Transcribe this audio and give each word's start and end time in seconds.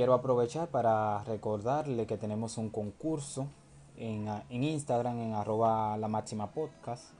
quiero 0.00 0.14
aprovechar 0.14 0.68
para 0.68 1.22
recordarle 1.24 2.06
que 2.06 2.16
tenemos 2.16 2.56
un 2.56 2.70
concurso 2.70 3.48
en, 3.98 4.28
en 4.48 4.64
Instagram 4.64 5.20
en 5.20 5.34
arroba 5.34 5.94
la 5.98 6.08
máxima 6.08 6.52
podcast 6.52 7.12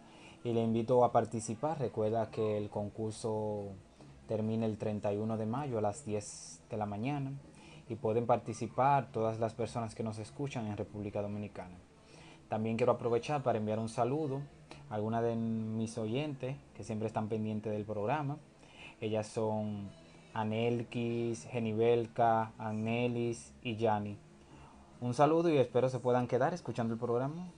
y 0.45 0.55
le 0.55 0.63
invito 0.63 1.05
a 1.05 1.13
participar. 1.13 1.79
Recuerda 1.79 2.31
que 2.31 2.57
el 2.57 2.71
concurso 2.71 3.67
termina 4.27 4.65
el 4.65 4.79
31 4.79 5.37
de 5.37 5.45
mayo 5.45 5.77
a 5.77 5.83
las 5.83 6.07
10 6.07 6.63
de 6.71 6.77
la 6.79 6.87
mañana 6.87 7.33
y 7.87 7.97
pueden 7.97 8.25
participar 8.25 9.13
todas 9.13 9.39
las 9.41 9.53
personas 9.53 9.95
que 9.95 10.03
nos 10.03 10.19
escuchan 10.19 10.67
en 10.67 10.79
República 10.79 11.21
Dominicana. 11.21 11.77
También 12.49 12.79
quiero 12.79 12.93
aprovechar 12.93 13.43
para 13.43 13.59
enviar 13.59 13.79
un 13.79 13.91
saludo 13.91 14.41
a 14.89 14.95
algunas 14.95 15.23
de 15.23 15.37
mis 15.37 15.99
oyentes 15.99 16.57
que 16.73 16.83
siempre 16.83 17.09
están 17.09 17.29
pendientes 17.29 17.75
del 17.75 17.85
programa. 17.85 18.39
Ellas 19.03 19.27
son 19.27 19.91
Anelkis, 20.35 21.47
Genibelka, 21.47 22.53
Anelis 22.59 23.53
y 23.63 23.77
Yani. 23.77 24.17
Un 25.01 25.15
saludo 25.15 25.51
y 25.51 25.59
espero 25.59 25.89
se 25.89 25.99
puedan 25.99 26.29
quedar 26.29 26.55
escuchando 26.55 26.95
el 26.95 27.01
programa. 27.01 27.51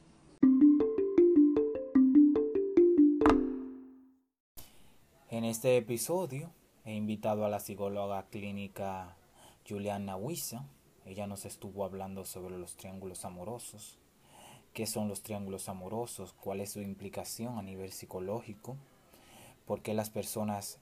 En 5.28 5.44
este 5.44 5.76
episodio 5.76 6.50
he 6.84 6.94
invitado 6.94 7.44
a 7.44 7.48
la 7.48 7.58
psicóloga 7.58 8.26
clínica 8.30 9.16
Juliana 9.68 10.16
Huiza. 10.16 10.64
Ella 11.04 11.26
nos 11.26 11.44
estuvo 11.46 11.84
hablando 11.84 12.24
sobre 12.24 12.58
los 12.58 12.76
triángulos 12.76 13.24
amorosos, 13.24 13.98
qué 14.72 14.86
son 14.86 15.08
los 15.08 15.22
triángulos 15.22 15.68
amorosos, 15.68 16.32
cuál 16.32 16.60
es 16.60 16.72
su 16.72 16.80
implicación 16.80 17.58
a 17.58 17.62
nivel 17.62 17.92
psicológico, 17.92 18.76
por 19.66 19.82
qué 19.82 19.94
las 19.94 20.10
personas 20.10 20.78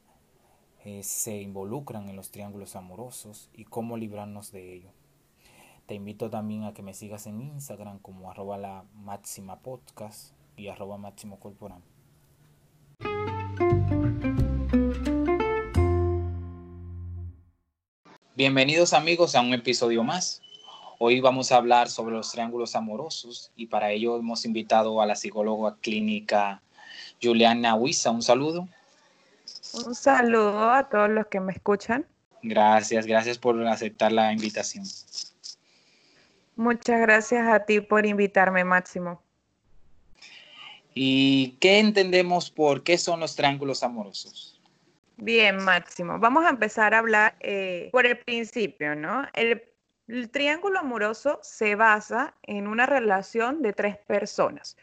eh, 0.84 1.02
se 1.02 1.42
involucran 1.42 2.08
en 2.08 2.16
los 2.16 2.30
triángulos 2.30 2.74
amorosos 2.74 3.50
y 3.52 3.64
cómo 3.64 3.98
librarnos 3.98 4.50
de 4.50 4.74
ello. 4.74 4.90
Te 5.84 5.94
invito 5.94 6.30
también 6.30 6.64
a 6.64 6.72
que 6.72 6.82
me 6.82 6.94
sigas 6.94 7.26
en 7.26 7.42
Instagram 7.42 7.98
como 7.98 8.30
arroba 8.30 8.56
la 8.56 8.84
máxima 8.94 9.58
podcast 9.58 10.32
y 10.56 10.68
arroba 10.68 10.96
máximo 10.96 11.38
corporal. 11.38 11.82
Bienvenidos 18.34 18.94
amigos 18.94 19.34
a 19.34 19.42
un 19.42 19.52
episodio 19.52 20.02
más. 20.02 20.40
Hoy 20.98 21.20
vamos 21.20 21.52
a 21.52 21.56
hablar 21.56 21.90
sobre 21.90 22.14
los 22.14 22.30
triángulos 22.32 22.74
amorosos 22.74 23.52
y 23.54 23.66
para 23.66 23.90
ello 23.90 24.16
hemos 24.16 24.46
invitado 24.46 25.02
a 25.02 25.06
la 25.06 25.16
psicóloga 25.16 25.76
clínica 25.82 26.62
Juliana 27.22 27.74
Huiza. 27.74 28.10
Un 28.10 28.22
saludo. 28.22 28.66
Un 29.72 29.94
saludo 29.94 30.70
a 30.70 30.88
todos 30.88 31.10
los 31.10 31.26
que 31.26 31.40
me 31.40 31.52
escuchan. 31.52 32.06
Gracias, 32.42 33.06
gracias 33.06 33.38
por 33.38 33.60
aceptar 33.66 34.12
la 34.12 34.32
invitación. 34.32 34.84
Muchas 36.56 37.00
gracias 37.00 37.48
a 37.48 37.64
ti 37.64 37.80
por 37.80 38.04
invitarme, 38.06 38.64
Máximo. 38.64 39.22
¿Y 40.94 41.52
qué 41.60 41.78
entendemos 41.78 42.50
por 42.50 42.82
qué 42.82 42.98
son 42.98 43.20
los 43.20 43.36
triángulos 43.36 43.82
amorosos? 43.82 44.60
Bien, 45.16 45.62
Máximo. 45.62 46.18
Vamos 46.18 46.44
a 46.44 46.50
empezar 46.50 46.94
a 46.94 46.98
hablar 46.98 47.36
eh, 47.40 47.90
por 47.92 48.06
el 48.06 48.18
principio, 48.18 48.94
¿no? 48.94 49.26
El, 49.34 49.62
el 50.08 50.30
triángulo 50.30 50.80
amoroso 50.80 51.38
se 51.42 51.76
basa 51.76 52.34
en 52.42 52.66
una 52.66 52.86
relación 52.86 53.62
de 53.62 53.72
tres 53.72 53.96
personas. 53.98 54.76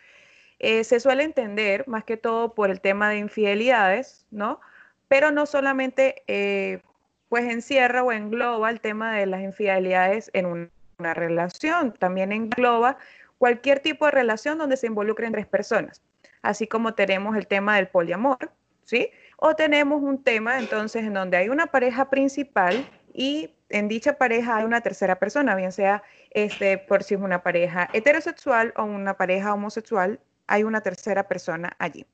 Eh, 0.60 0.84
se 0.84 1.00
suele 1.00 1.24
entender 1.24 1.88
más 1.88 2.04
que 2.04 2.18
todo 2.18 2.56
por 2.56 2.72
el 2.72 2.82
tema 2.82 3.10
de 3.10 3.18
infidelidades, 3.18 4.26
¿no? 4.32 4.60
Pero 5.08 5.32
no 5.32 5.46
solamente 5.46 6.24
eh, 6.28 6.82
pues 7.30 7.46
encierra 7.46 8.04
o 8.04 8.12
engloba 8.12 8.70
el 8.70 8.82
tema 8.82 9.16
de 9.16 9.26
las 9.26 9.42
infidelidades 9.42 10.30
en 10.34 10.70
una 11.00 11.14
relación, 11.14 11.94
también 11.94 12.32
engloba 12.32 12.98
cualquier 13.38 13.80
tipo 13.80 14.06
de 14.06 14.12
relación 14.12 14.58
donde 14.58 14.78
se 14.78 14.88
involucren 14.88 15.32
tres 15.32 15.46
personas, 15.46 16.02
así 16.42 16.68
como 16.68 16.94
tenemos 16.94 17.36
el 17.36 17.48
tema 17.48 17.76
del 17.76 17.88
poliamor, 17.88 18.52
¿sí? 18.84 19.12
O 19.38 19.56
tenemos 19.56 20.02
un 20.02 20.24
tema 20.24 20.58
entonces 20.58 21.04
en 21.04 21.14
donde 21.14 21.38
hay 21.38 21.50
una 21.50 21.68
pareja 21.68 22.10
principal 22.10 22.90
y 23.14 23.54
en 23.70 23.88
dicha 23.88 24.18
pareja 24.18 24.58
hay 24.58 24.66
una 24.66 24.82
tercera 24.82 25.20
persona, 25.20 25.56
bien 25.56 25.72
sea 25.72 26.04
este, 26.32 26.78
por 26.78 27.04
si 27.04 27.16
es 27.16 27.22
una 27.22 27.44
pareja 27.44 27.90
heterosexual 27.94 28.74
o 28.78 28.84
una 28.84 29.16
pareja 29.16 29.54
homosexual, 29.54 30.20
hay 30.48 30.64
una 30.64 30.82
tercera 30.82 31.28
persona 31.28 31.76
allí. 31.78 32.06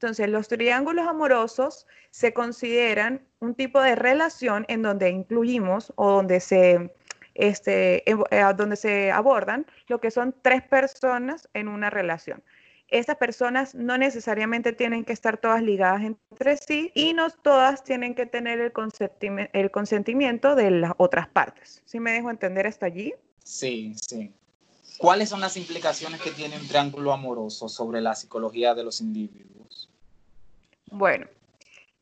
Entonces, 0.00 0.28
los 0.28 0.46
triángulos 0.46 1.08
amorosos 1.08 1.88
se 2.10 2.32
consideran 2.32 3.26
un 3.40 3.56
tipo 3.56 3.82
de 3.82 3.96
relación 3.96 4.64
en 4.68 4.82
donde 4.82 5.10
incluimos 5.10 5.92
o 5.96 6.12
donde 6.12 6.38
se, 6.38 6.94
este, 7.34 8.08
eh, 8.08 8.16
donde 8.56 8.76
se 8.76 9.10
abordan 9.10 9.66
lo 9.88 10.00
que 10.00 10.12
son 10.12 10.36
tres 10.40 10.62
personas 10.62 11.48
en 11.52 11.66
una 11.66 11.90
relación. 11.90 12.44
Estas 12.86 13.16
personas 13.16 13.74
no 13.74 13.98
necesariamente 13.98 14.72
tienen 14.72 15.04
que 15.04 15.12
estar 15.12 15.36
todas 15.36 15.64
ligadas 15.64 16.02
entre 16.02 16.56
sí 16.58 16.92
y 16.94 17.12
no 17.12 17.28
todas 17.30 17.82
tienen 17.82 18.14
que 18.14 18.26
tener 18.26 18.60
el, 18.60 18.72
el 19.52 19.70
consentimiento 19.72 20.54
de 20.54 20.70
las 20.70 20.92
otras 20.98 21.26
partes. 21.26 21.82
¿Sí 21.86 21.98
me 21.98 22.12
dejo 22.12 22.30
entender 22.30 22.68
hasta 22.68 22.86
allí? 22.86 23.14
Sí, 23.42 23.96
sí. 24.08 24.32
¿Cuáles 24.96 25.28
son 25.28 25.40
las 25.40 25.56
implicaciones 25.56 26.20
que 26.20 26.30
tiene 26.30 26.56
un 26.56 26.68
triángulo 26.68 27.12
amoroso 27.12 27.68
sobre 27.68 28.00
la 28.00 28.14
psicología 28.14 28.76
de 28.76 28.84
los 28.84 29.00
individuos? 29.00 29.57
Bueno, 30.90 31.26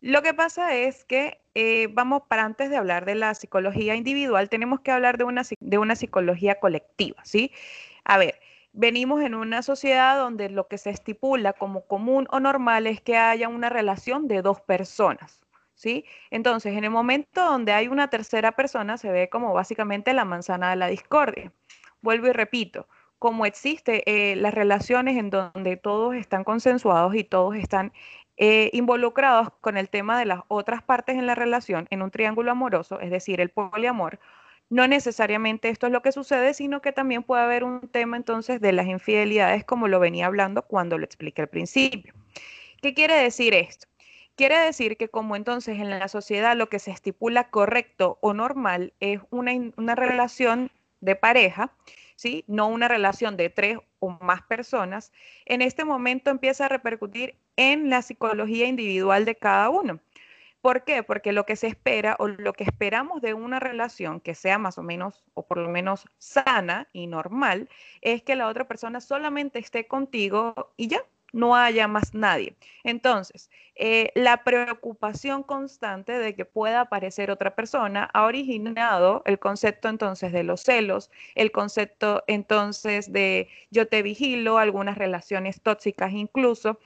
lo 0.00 0.22
que 0.22 0.34
pasa 0.34 0.74
es 0.74 1.04
que 1.04 1.40
eh, 1.54 1.88
vamos 1.90 2.22
para 2.28 2.44
antes 2.44 2.70
de 2.70 2.76
hablar 2.76 3.04
de 3.06 3.14
la 3.14 3.34
psicología 3.34 3.94
individual, 3.94 4.48
tenemos 4.48 4.80
que 4.80 4.92
hablar 4.92 5.18
de 5.18 5.24
una, 5.24 5.42
de 5.58 5.78
una 5.78 5.96
psicología 5.96 6.60
colectiva, 6.60 7.16
¿sí? 7.24 7.50
A 8.04 8.18
ver, 8.18 8.38
venimos 8.72 9.22
en 9.22 9.34
una 9.34 9.62
sociedad 9.62 10.18
donde 10.18 10.50
lo 10.50 10.68
que 10.68 10.78
se 10.78 10.90
estipula 10.90 11.54
como 11.54 11.86
común 11.86 12.28
o 12.30 12.40
normal 12.40 12.86
es 12.86 13.00
que 13.00 13.16
haya 13.16 13.48
una 13.48 13.70
relación 13.70 14.28
de 14.28 14.42
dos 14.42 14.60
personas, 14.60 15.40
¿sí? 15.74 16.04
Entonces, 16.30 16.76
en 16.76 16.84
el 16.84 16.90
momento 16.90 17.44
donde 17.44 17.72
hay 17.72 17.88
una 17.88 18.08
tercera 18.08 18.52
persona, 18.52 18.98
se 18.98 19.10
ve 19.10 19.28
como 19.30 19.52
básicamente 19.54 20.12
la 20.12 20.24
manzana 20.24 20.70
de 20.70 20.76
la 20.76 20.88
discordia. 20.88 21.52
Vuelvo 22.02 22.28
y 22.28 22.32
repito, 22.32 22.86
como 23.18 23.46
existe 23.46 24.02
eh, 24.06 24.36
las 24.36 24.54
relaciones 24.54 25.16
en 25.16 25.30
donde 25.30 25.76
todos 25.76 26.14
están 26.14 26.44
consensuados 26.44 27.14
y 27.14 27.24
todos 27.24 27.56
están 27.56 27.92
eh, 28.36 28.70
involucrados 28.72 29.48
con 29.60 29.76
el 29.76 29.88
tema 29.88 30.18
de 30.18 30.26
las 30.26 30.40
otras 30.48 30.82
partes 30.82 31.16
en 31.16 31.26
la 31.26 31.34
relación, 31.34 31.86
en 31.90 32.02
un 32.02 32.10
triángulo 32.10 32.50
amoroso, 32.50 33.00
es 33.00 33.10
decir, 33.10 33.40
el 33.40 33.50
poliamor, 33.50 34.18
no 34.68 34.88
necesariamente 34.88 35.68
esto 35.68 35.86
es 35.86 35.92
lo 35.92 36.02
que 36.02 36.12
sucede, 36.12 36.52
sino 36.52 36.82
que 36.82 36.92
también 36.92 37.22
puede 37.22 37.42
haber 37.42 37.62
un 37.64 37.88
tema 37.88 38.16
entonces 38.16 38.60
de 38.60 38.72
las 38.72 38.86
infidelidades, 38.86 39.64
como 39.64 39.86
lo 39.88 40.00
venía 40.00 40.26
hablando 40.26 40.62
cuando 40.62 40.98
lo 40.98 41.04
expliqué 41.04 41.42
al 41.42 41.48
principio. 41.48 42.14
¿Qué 42.82 42.92
quiere 42.92 43.14
decir 43.14 43.54
esto? 43.54 43.86
Quiere 44.34 44.58
decir 44.58 44.96
que 44.96 45.08
como 45.08 45.36
entonces 45.36 45.78
en 45.78 45.88
la 45.88 46.08
sociedad 46.08 46.56
lo 46.56 46.68
que 46.68 46.78
se 46.78 46.90
estipula 46.90 47.48
correcto 47.48 48.18
o 48.20 48.34
normal 48.34 48.92
es 49.00 49.20
una, 49.30 49.52
una 49.76 49.94
relación 49.94 50.70
de 51.00 51.16
pareja, 51.16 51.72
¿sí? 52.16 52.44
no 52.48 52.66
una 52.66 52.88
relación 52.88 53.36
de 53.36 53.50
tres 53.50 53.78
o 54.00 54.10
más 54.20 54.42
personas, 54.42 55.12
en 55.44 55.62
este 55.62 55.84
momento 55.84 56.30
empieza 56.30 56.66
a 56.66 56.68
repercutir 56.68 57.36
en 57.56 57.88
la 57.90 58.02
psicología 58.02 58.66
individual 58.66 59.24
de 59.24 59.36
cada 59.36 59.70
uno. 59.70 60.00
¿Por 60.60 60.82
qué? 60.82 61.04
Porque 61.04 61.32
lo 61.32 61.46
que 61.46 61.54
se 61.54 61.68
espera 61.68 62.16
o 62.18 62.26
lo 62.26 62.52
que 62.52 62.64
esperamos 62.64 63.22
de 63.22 63.34
una 63.34 63.60
relación 63.60 64.20
que 64.20 64.34
sea 64.34 64.58
más 64.58 64.78
o 64.78 64.82
menos 64.82 65.24
o 65.34 65.46
por 65.46 65.58
lo 65.58 65.68
menos 65.68 66.06
sana 66.18 66.88
y 66.92 67.06
normal 67.06 67.68
es 68.00 68.22
que 68.22 68.34
la 68.34 68.48
otra 68.48 68.66
persona 68.66 69.00
solamente 69.00 69.60
esté 69.60 69.86
contigo 69.86 70.72
y 70.76 70.88
ya, 70.88 71.04
no 71.36 71.54
haya 71.54 71.86
más 71.86 72.14
nadie. 72.14 72.56
Entonces, 72.82 73.50
eh, 73.76 74.10
la 74.14 74.42
preocupación 74.42 75.42
constante 75.42 76.12
de 76.12 76.34
que 76.34 76.46
pueda 76.46 76.80
aparecer 76.80 77.30
otra 77.30 77.54
persona 77.54 78.08
ha 78.14 78.24
originado 78.24 79.22
el 79.26 79.38
concepto 79.38 79.88
entonces 79.88 80.32
de 80.32 80.44
los 80.44 80.62
celos, 80.62 81.10
el 81.34 81.52
concepto 81.52 82.24
entonces 82.26 83.12
de 83.12 83.48
yo 83.70 83.86
te 83.86 84.02
vigilo, 84.02 84.58
algunas 84.58 84.96
relaciones 84.96 85.60
tóxicas 85.60 86.12
incluso, 86.12 86.78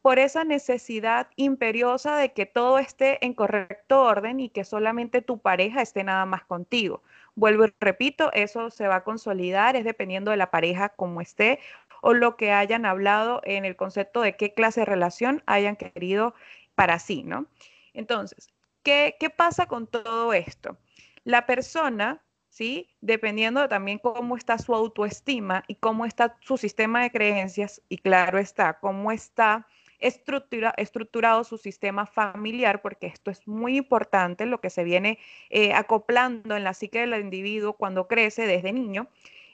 por 0.00 0.18
esa 0.18 0.44
necesidad 0.44 1.28
imperiosa 1.36 2.16
de 2.16 2.32
que 2.32 2.46
todo 2.46 2.78
esté 2.78 3.24
en 3.26 3.34
correcto 3.34 4.02
orden 4.02 4.38
y 4.38 4.48
que 4.48 4.64
solamente 4.64 5.22
tu 5.22 5.38
pareja 5.38 5.82
esté 5.82 6.04
nada 6.04 6.24
más 6.24 6.44
contigo. 6.44 7.02
Vuelvo 7.34 7.66
y 7.66 7.74
repito, 7.80 8.32
eso 8.32 8.70
se 8.70 8.88
va 8.88 8.96
a 8.96 9.04
consolidar, 9.04 9.76
es 9.76 9.84
dependiendo 9.84 10.30
de 10.30 10.36
la 10.36 10.50
pareja 10.50 10.88
como 10.90 11.20
esté 11.20 11.58
o 12.02 12.14
lo 12.14 12.36
que 12.36 12.52
hayan 12.52 12.86
hablado 12.86 13.40
en 13.44 13.64
el 13.64 13.76
concepto 13.76 14.20
de 14.22 14.36
qué 14.36 14.54
clase 14.54 14.80
de 14.80 14.86
relación 14.86 15.42
hayan 15.46 15.76
querido 15.76 16.34
para 16.74 16.98
sí, 16.98 17.22
¿no? 17.22 17.46
Entonces, 17.92 18.48
¿qué, 18.82 19.16
qué 19.18 19.30
pasa 19.30 19.66
con 19.66 19.86
todo 19.86 20.32
esto? 20.32 20.78
La 21.24 21.46
persona, 21.46 22.22
¿sí? 22.48 22.88
Dependiendo 23.00 23.68
también 23.68 23.98
cómo 23.98 24.36
está 24.36 24.58
su 24.58 24.74
autoestima 24.74 25.64
y 25.66 25.76
cómo 25.76 26.04
está 26.04 26.36
su 26.40 26.56
sistema 26.56 27.02
de 27.02 27.10
creencias, 27.10 27.82
y 27.88 27.98
claro 27.98 28.38
está, 28.38 28.78
cómo 28.78 29.12
está 29.12 29.66
estructurado 29.98 31.44
su 31.44 31.58
sistema 31.58 32.06
familiar, 32.06 32.82
porque 32.82 33.08
esto 33.08 33.30
es 33.30 33.46
muy 33.48 33.76
importante, 33.76 34.46
lo 34.46 34.60
que 34.60 34.70
se 34.70 34.84
viene 34.84 35.18
eh, 35.50 35.72
acoplando 35.74 36.56
en 36.56 36.64
la 36.64 36.74
psique 36.74 37.00
del 37.00 37.20
individuo 37.20 37.72
cuando 37.72 38.06
crece 38.06 38.46
desde 38.46 38.72
niño. 38.72 39.08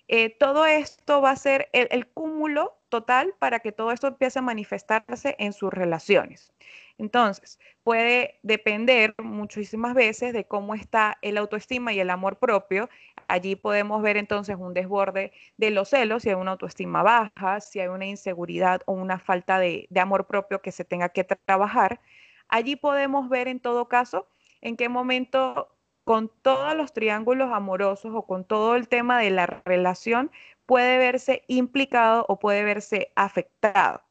Eh, 0.09 0.37
todo 0.39 0.67
esto 0.67 1.23
va 1.23 1.31
a 1.31 1.37
ser 1.37 1.69
el, 1.73 2.07
cúmulo 2.09 2.77
total 2.91 3.35
para 3.39 3.61
que 3.61 3.73
todo 3.73 3.91
esto 3.91 4.07
empiece 4.09 4.39
a 4.39 4.43
manifestarse 4.43 5.35
en 5.39 5.53
sus 5.53 5.73
relaciones. 5.73 6.53
Entonces, 6.99 7.59
puede 7.83 8.39
depender 8.43 9.15
muchísimas 9.19 9.95
veces 9.95 10.33
de 10.33 10.45
cómo 10.45 10.75
está 10.75 11.19
el 11.23 11.39
autoestima 11.39 11.93
y 11.93 12.01
el 12.01 12.11
amor 12.11 12.39
propio. 12.39 12.89
Allí 13.27 13.57
podemos 13.57 14.03
ver 14.03 14.17
entonces 14.17 14.57
un 14.59 14.75
desborde 14.75 15.33
de 15.57 15.71
los 15.71 15.89
celos, 15.89 16.23
si 16.23 16.29
hay 16.29 16.37
una 16.37 16.53
autoestima 16.53 17.03
baja, 17.03 17.61
si 17.61 17.81
hay 17.81 17.89
una 17.89 18.07
inseguridad 18.07 18.83
o 18.87 18.93
una 18.93 19.19
falta 19.19 19.59
de, 19.59 19.87
de 19.91 20.01
amor 20.01 20.27
propio 20.27 20.61
que 20.61 20.71
se 20.71 20.85
tenga 20.85 21.09
que 21.09 21.25
trabajar. 21.25 22.01
Allí 22.49 22.77
podemos 22.77 23.29
ver 23.29 23.49
en 23.49 23.59
todo 23.61 23.89
caso 23.89 24.29
en 24.61 24.77
qué 24.77 24.89
momento 24.89 25.74
con 26.05 26.31
todos 26.43 26.77
los 26.77 26.93
triángulos 26.93 27.53
amorosos 27.53 28.13
o 28.15 28.23
con 28.23 28.45
todo 28.45 28.77
el 28.77 28.89
tema 28.89 29.19
de 29.19 29.31
la 29.31 29.47
relación 29.47 30.31
puede 30.67 30.99
verse 30.99 31.43
implicado 31.49 32.25
o 32.29 32.39
puede 32.39 32.65
verse 32.65 33.11
afectado. 33.17 34.03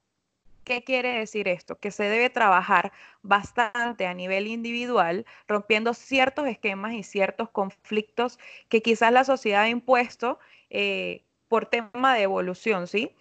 ¿Qué 0.63 0.83
quiere 0.83 1.19
decir 1.19 1.47
esto? 1.47 1.77
Que 1.77 1.91
se 1.91 2.03
debe 2.03 2.29
trabajar 2.29 2.93
bastante 3.21 4.07
a 4.07 4.13
nivel 4.13 4.47
individual, 4.47 5.25
rompiendo 5.47 5.93
ciertos 5.93 6.47
esquemas 6.47 6.93
y 6.93 7.03
ciertos 7.03 7.49
conflictos 7.49 8.39
que 8.69 8.81
quizás 8.81 9.11
la 9.11 9.25
sociedad 9.25 9.63
ha 9.63 9.69
impuesto 9.69 10.39
eh, 10.69 11.23
por 11.49 11.65
tema 11.65 12.15
de 12.15 12.23
evolución, 12.23 12.87
¿sí? 12.87 13.13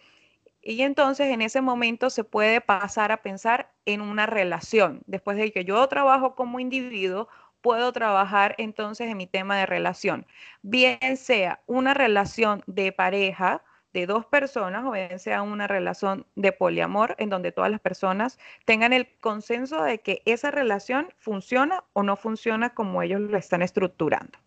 Y 0.62 0.82
entonces 0.82 1.26
en 1.28 1.42
ese 1.42 1.60
momento 1.60 2.08
se 2.10 2.22
puede 2.22 2.60
pasar 2.60 3.10
a 3.10 3.22
pensar 3.22 3.72
en 3.84 4.00
una 4.00 4.26
relación. 4.26 5.02
Después 5.06 5.36
de 5.36 5.50
que 5.52 5.64
yo 5.64 5.84
trabajo 5.88 6.36
como 6.36 6.60
individuo, 6.60 7.28
puedo 7.62 7.92
trabajar 7.92 8.54
entonces 8.58 9.08
en 9.08 9.16
mi 9.16 9.26
tema 9.26 9.56
de 9.56 9.66
relación. 9.66 10.26
Bien 10.62 11.16
sea 11.16 11.60
una 11.66 11.94
relación 11.94 12.62
de 12.66 12.92
pareja, 12.92 13.62
de 13.92 14.06
dos 14.06 14.24
personas 14.26 14.84
o 14.84 14.92
bien 14.92 15.18
sea 15.18 15.42
una 15.42 15.66
relación 15.66 16.26
de 16.34 16.52
poliamor 16.52 17.14
en 17.18 17.30
donde 17.30 17.52
todas 17.52 17.70
las 17.70 17.80
personas 17.80 18.38
tengan 18.64 18.92
el 18.92 19.08
consenso 19.20 19.82
de 19.82 20.00
que 20.00 20.22
esa 20.24 20.50
relación 20.50 21.08
funciona 21.18 21.84
o 21.92 22.02
no 22.02 22.16
funciona 22.16 22.70
como 22.70 23.02
ellos 23.02 23.20
lo 23.20 23.36
están 23.36 23.62
estructurando. 23.62 24.38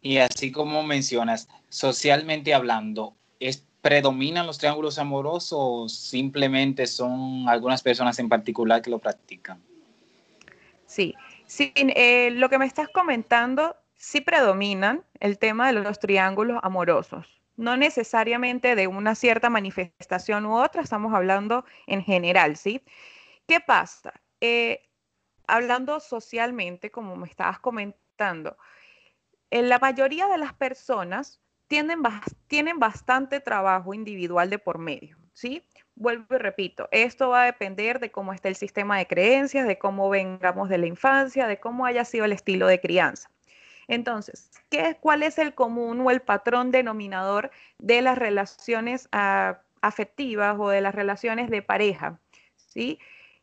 Y 0.00 0.18
así 0.18 0.50
como 0.50 0.82
mencionas, 0.82 1.48
socialmente 1.68 2.54
hablando, 2.54 3.14
¿es, 3.38 3.64
¿predominan 3.80 4.46
los 4.46 4.58
triángulos 4.58 4.98
amorosos 4.98 5.58
o 5.60 5.88
simplemente 5.88 6.88
son 6.88 7.48
algunas 7.48 7.82
personas 7.82 8.18
en 8.18 8.28
particular 8.28 8.82
que 8.82 8.90
lo 8.90 8.98
practican? 8.98 9.62
Sí, 10.86 11.14
eh, 11.58 12.30
lo 12.32 12.48
que 12.48 12.58
me 12.58 12.66
estás 12.66 12.88
comentando 12.88 13.76
sí 13.94 14.20
predominan 14.20 15.04
el 15.20 15.38
tema 15.38 15.66
de 15.72 15.80
los 15.80 15.98
triángulos 15.98 16.58
amorosos 16.62 17.42
no 17.56 17.76
necesariamente 17.76 18.74
de 18.74 18.86
una 18.86 19.14
cierta 19.14 19.50
manifestación 19.50 20.46
u 20.46 20.56
otra, 20.56 20.82
estamos 20.82 21.14
hablando 21.14 21.64
en 21.86 22.02
general, 22.02 22.56
¿sí? 22.56 22.82
¿Qué 23.46 23.60
pasa? 23.60 24.12
Eh, 24.40 24.88
hablando 25.46 26.00
socialmente, 26.00 26.90
como 26.90 27.16
me 27.16 27.28
estabas 27.28 27.60
comentando, 27.60 28.56
en 29.50 29.68
la 29.68 29.78
mayoría 29.78 30.28
de 30.28 30.38
las 30.38 30.54
personas 30.54 31.40
tienen, 31.68 32.02
tienen 32.46 32.78
bastante 32.78 33.40
trabajo 33.40 33.94
individual 33.94 34.50
de 34.50 34.58
por 34.58 34.78
medio, 34.78 35.18
¿sí? 35.32 35.62
Vuelvo 35.94 36.34
y 36.34 36.38
repito, 36.38 36.88
esto 36.90 37.28
va 37.28 37.42
a 37.42 37.46
depender 37.46 38.00
de 38.00 38.10
cómo 38.10 38.32
está 38.32 38.48
el 38.48 38.56
sistema 38.56 38.98
de 38.98 39.06
creencias, 39.06 39.66
de 39.66 39.78
cómo 39.78 40.08
vengamos 40.08 40.68
de 40.68 40.78
la 40.78 40.86
infancia, 40.86 41.46
de 41.46 41.60
cómo 41.60 41.84
haya 41.84 42.04
sido 42.04 42.24
el 42.24 42.32
estilo 42.32 42.66
de 42.66 42.80
crianza. 42.80 43.30
Entonces, 43.88 44.50
¿qué, 44.70 44.96
¿cuál 45.00 45.22
es 45.22 45.38
el 45.38 45.54
común 45.54 46.00
o 46.00 46.10
el 46.10 46.22
patrón 46.22 46.70
denominador 46.70 47.50
de 47.78 48.00
las 48.00 48.16
relaciones 48.16 49.08
ah, 49.12 49.60
afectivas 49.82 50.56
o 50.58 50.70
de 50.70 50.80
las 50.80 50.94
relaciones 50.94 51.50
de 51.50 51.62
pareja? 51.62 52.18
¿Sí? 52.56 52.98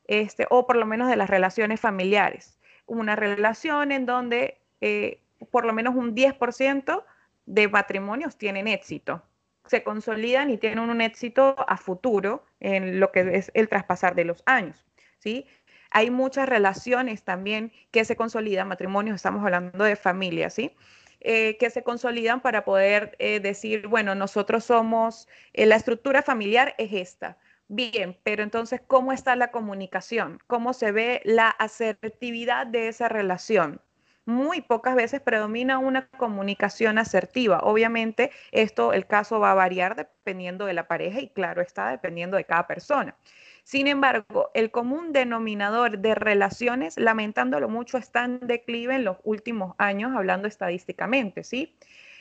Este, 0.05 0.47
o 0.49 0.65
por 0.65 0.75
lo 0.75 0.87
menos 0.87 1.07
de 1.07 1.17
las 1.17 1.29
relaciones 1.29 1.79
familiares. 1.79 2.57
Una 2.87 3.15
relación 3.15 3.91
en 3.91 4.07
donde 4.07 4.59
eh, 4.81 5.21
por 5.51 5.65
lo 5.65 5.73
menos 5.73 5.95
un 5.95 6.15
10% 6.15 7.03
de 7.45 7.67
matrimonios 7.67 8.37
tienen 8.37 8.67
éxito, 8.67 9.23
se 9.69 9.83
consolidan 9.83 10.49
y 10.49 10.57
tienen 10.57 10.79
un 10.79 11.01
éxito 11.01 11.55
a 11.67 11.77
futuro 11.77 12.43
en 12.59 12.99
lo 12.99 13.11
que 13.11 13.37
es 13.37 13.51
el 13.53 13.69
traspasar 13.69 14.15
de 14.15 14.25
los 14.25 14.41
años. 14.45 14.85
¿sí? 15.19 15.45
Hay 15.91 16.09
muchas 16.09 16.49
relaciones 16.49 17.23
también 17.23 17.71
que 17.91 18.03
se 18.05 18.15
consolidan, 18.15 18.67
matrimonios, 18.67 19.15
estamos 19.15 19.43
hablando 19.43 19.83
de 19.83 19.95
familia, 19.95 20.49
¿sí? 20.49 20.75
Eh, 21.21 21.57
que 21.57 21.69
se 21.69 21.83
consolidan 21.83 22.41
para 22.41 22.63
poder 22.63 23.15
eh, 23.19 23.41
decir, 23.41 23.87
bueno, 23.87 24.15
nosotros 24.15 24.63
somos, 24.63 25.27
eh, 25.53 25.65
la 25.65 25.75
estructura 25.75 26.21
familiar 26.21 26.75
es 26.77 26.93
esta. 26.93 27.37
Bien, 27.67 28.17
pero 28.23 28.41
entonces, 28.41 28.81
¿cómo 28.87 29.11
está 29.11 29.35
la 29.35 29.51
comunicación? 29.51 30.39
¿Cómo 30.47 30.73
se 30.73 30.91
ve 30.91 31.21
la 31.25 31.49
asertividad 31.49 32.67
de 32.67 32.87
esa 32.87 33.09
relación? 33.09 33.81
Muy 34.25 34.61
pocas 34.61 34.95
veces 34.95 35.21
predomina 35.21 35.79
una 35.79 36.07
comunicación 36.07 36.97
asertiva. 36.97 37.59
Obviamente, 37.63 38.31
esto, 38.51 38.93
el 38.93 39.07
caso 39.07 39.39
va 39.39 39.51
a 39.51 39.55
variar 39.55 39.95
dependiendo 39.95 40.65
de 40.65 40.73
la 40.73 40.87
pareja 40.87 41.19
y 41.19 41.29
claro 41.29 41.61
está, 41.61 41.89
dependiendo 41.89 42.37
de 42.37 42.45
cada 42.45 42.67
persona. 42.67 43.15
Sin 43.63 43.87
embargo, 43.87 44.49
el 44.53 44.71
común 44.71 45.13
denominador 45.13 45.99
de 45.99 46.15
relaciones, 46.15 46.97
lamentándolo 46.97 47.69
mucho, 47.69 47.97
está 47.97 48.25
en 48.25 48.39
declive 48.39 48.95
en 48.95 49.03
los 49.03 49.17
últimos 49.23 49.75
años, 49.77 50.11
hablando 50.15 50.47
estadísticamente, 50.47 51.43
¿sí? 51.43 51.77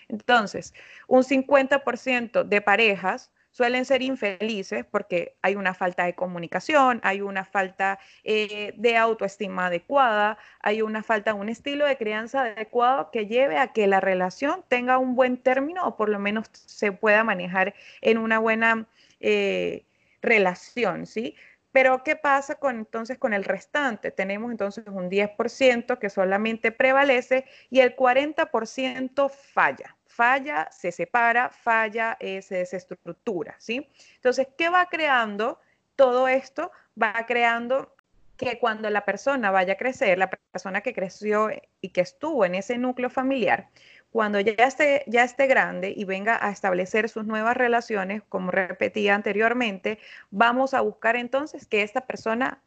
Entonces, 0.08 0.74
un 1.06 1.22
50% 1.22 2.44
de 2.44 2.60
parejas 2.60 3.30
suelen 3.58 3.84
ser 3.84 4.02
infelices 4.02 4.84
porque 4.84 5.34
hay 5.42 5.56
una 5.56 5.74
falta 5.74 6.04
de 6.04 6.14
comunicación, 6.14 7.00
hay 7.02 7.22
una 7.22 7.44
falta 7.44 7.98
eh, 8.22 8.72
de 8.76 8.96
autoestima 8.96 9.66
adecuada, 9.66 10.38
hay 10.60 10.80
una 10.80 11.02
falta 11.02 11.32
de 11.32 11.40
un 11.40 11.48
estilo 11.48 11.84
de 11.84 11.96
crianza 11.96 12.42
adecuado 12.42 13.10
que 13.10 13.26
lleve 13.26 13.58
a 13.58 13.72
que 13.72 13.88
la 13.88 13.98
relación 13.98 14.64
tenga 14.68 14.98
un 14.98 15.16
buen 15.16 15.36
término 15.38 15.84
o 15.88 15.96
por 15.96 16.08
lo 16.08 16.20
menos 16.20 16.46
se 16.52 16.92
pueda 16.92 17.24
manejar 17.24 17.74
en 18.00 18.18
una 18.18 18.38
buena 18.38 18.86
eh, 19.18 19.84
relación, 20.22 21.06
¿sí? 21.06 21.34
Pero 21.78 22.02
¿qué 22.02 22.16
pasa 22.16 22.56
con 22.56 22.74
entonces 22.74 23.18
con 23.18 23.32
el 23.32 23.44
restante? 23.44 24.10
Tenemos 24.10 24.50
entonces 24.50 24.84
un 24.88 25.08
10% 25.08 26.00
que 26.00 26.10
solamente 26.10 26.72
prevalece 26.72 27.44
y 27.70 27.78
el 27.78 27.94
40% 27.94 29.30
falla. 29.30 29.96
Falla, 30.04 30.68
se 30.72 30.90
separa, 30.90 31.50
falla, 31.50 32.16
eh, 32.18 32.42
se 32.42 32.56
desestructura, 32.56 33.54
¿sí? 33.60 33.88
Entonces, 34.16 34.48
¿qué 34.58 34.70
va 34.70 34.86
creando? 34.86 35.60
Todo 35.94 36.26
esto 36.26 36.72
va 37.00 37.14
creando 37.28 37.94
que 38.36 38.58
cuando 38.58 38.90
la 38.90 39.04
persona 39.04 39.52
vaya 39.52 39.74
a 39.74 39.76
crecer, 39.76 40.18
la 40.18 40.30
persona 40.30 40.80
que 40.80 40.92
creció 40.92 41.48
y 41.80 41.90
que 41.90 42.00
estuvo 42.00 42.44
en 42.44 42.56
ese 42.56 42.76
núcleo 42.76 43.08
familiar, 43.08 43.68
cuando 44.10 44.40
ya 44.40 44.52
esté, 44.64 45.04
ya 45.06 45.24
esté 45.24 45.46
grande 45.46 45.92
y 45.94 46.04
venga 46.04 46.38
a 46.40 46.50
establecer 46.50 47.08
sus 47.08 47.26
nuevas 47.26 47.56
relaciones, 47.56 48.22
como 48.28 48.50
repetía 48.50 49.14
anteriormente, 49.14 49.98
vamos 50.30 50.74
a 50.74 50.80
buscar 50.80 51.16
entonces 51.16 51.66
que 51.66 51.82
esta 51.82 52.06
persona 52.06 52.62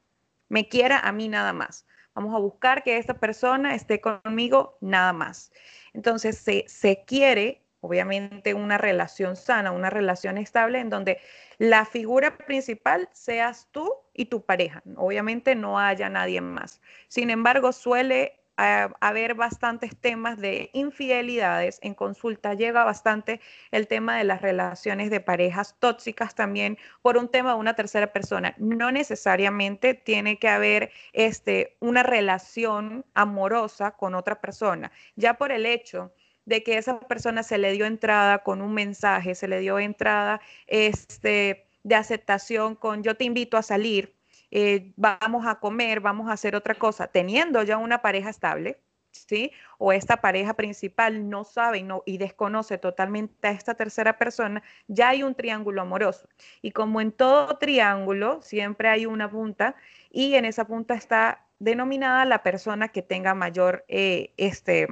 me 0.49 0.67
quiera 0.67 0.99
a 0.99 1.11
mí 1.11 1.29
nada 1.29 1.53
más. 1.53 1.85
Vamos 2.13 2.35
a 2.35 2.39
buscar 2.39 2.83
que 2.83 2.97
esta 2.97 3.15
persona 3.15 3.73
esté 3.73 4.01
conmigo 4.01 4.77
nada 4.81 5.13
más. 5.13 5.51
Entonces 5.93 6.37
se, 6.37 6.65
se 6.67 7.03
quiere, 7.05 7.63
obviamente, 7.79 8.53
una 8.53 8.77
relación 8.77 9.35
sana, 9.35 9.71
una 9.71 9.89
relación 9.89 10.37
estable 10.37 10.79
en 10.79 10.89
donde 10.89 11.19
la 11.57 11.85
figura 11.85 12.37
principal 12.37 13.07
seas 13.13 13.69
tú 13.71 13.93
y 14.13 14.25
tu 14.25 14.45
pareja. 14.45 14.83
Obviamente 14.97 15.55
no 15.55 15.79
haya 15.79 16.09
nadie 16.09 16.41
más. 16.41 16.81
Sin 17.07 17.29
embargo, 17.29 17.71
suele 17.71 18.40
a, 18.61 18.93
haber 19.01 19.33
bastantes 19.33 19.97
temas 19.97 20.37
de 20.37 20.69
infidelidades. 20.73 21.79
En 21.81 21.95
consulta 21.95 22.53
llega 22.53 22.83
bastante 22.83 23.41
el 23.71 23.87
tema 23.87 24.17
de 24.17 24.23
las 24.23 24.41
relaciones 24.41 25.09
de 25.09 25.19
parejas 25.19 25.75
tóxicas 25.79 26.35
también 26.35 26.77
por 27.01 27.17
un 27.17 27.27
tema 27.29 27.53
de 27.53 27.59
una 27.59 27.75
tercera 27.75 28.13
persona. 28.13 28.53
No 28.57 28.91
necesariamente 28.91 29.93
tiene 29.95 30.37
que 30.37 30.47
haber 30.47 30.91
este, 31.13 31.75
una 31.79 32.03
relación 32.03 33.05
amorosa 33.15 33.91
con 33.91 34.13
otra 34.15 34.39
persona. 34.41 34.91
Ya 35.15 35.35
por 35.35 35.51
el 35.51 35.65
hecho 35.65 36.13
de 36.45 36.63
que 36.63 36.77
esa 36.77 36.99
persona 36.99 37.43
se 37.43 37.57
le 37.57 37.71
dio 37.71 37.85
entrada 37.85 38.43
con 38.43 38.61
un 38.61 38.73
mensaje, 38.73 39.35
se 39.35 39.47
le 39.47 39.59
dio 39.59 39.79
entrada 39.79 40.41
este, 40.67 41.67
de 41.83 41.95
aceptación 41.95 42.75
con 42.75 43.03
yo 43.03 43.15
te 43.15 43.23
invito 43.23 43.57
a 43.57 43.63
salir, 43.63 44.15
eh, 44.51 44.91
vamos 44.95 45.45
a 45.47 45.55
comer, 45.55 46.01
vamos 46.01 46.29
a 46.29 46.33
hacer 46.33 46.55
otra 46.55 46.75
cosa, 46.75 47.07
teniendo 47.07 47.63
ya 47.63 47.77
una 47.77 48.01
pareja 48.01 48.29
estable, 48.29 48.79
¿sí? 49.11 49.51
O 49.77 49.93
esta 49.93 50.21
pareja 50.21 50.53
principal 50.55 51.29
no 51.29 51.43
sabe 51.43 51.79
y, 51.79 51.83
no, 51.83 52.03
y 52.05 52.17
desconoce 52.17 52.77
totalmente 52.77 53.47
a 53.47 53.51
esta 53.51 53.75
tercera 53.75 54.17
persona, 54.17 54.61
ya 54.87 55.09
hay 55.09 55.23
un 55.23 55.35
triángulo 55.35 55.81
amoroso. 55.81 56.27
Y 56.61 56.71
como 56.71 57.01
en 57.01 57.11
todo 57.11 57.57
triángulo, 57.57 58.41
siempre 58.41 58.89
hay 58.89 59.05
una 59.05 59.29
punta 59.29 59.75
y 60.09 60.35
en 60.35 60.45
esa 60.45 60.65
punta 60.65 60.95
está 60.95 61.45
denominada 61.59 62.25
la 62.25 62.43
persona 62.43 62.89
que 62.89 63.01
tenga 63.01 63.33
mayor 63.33 63.85
eh, 63.87 64.33
este, 64.37 64.87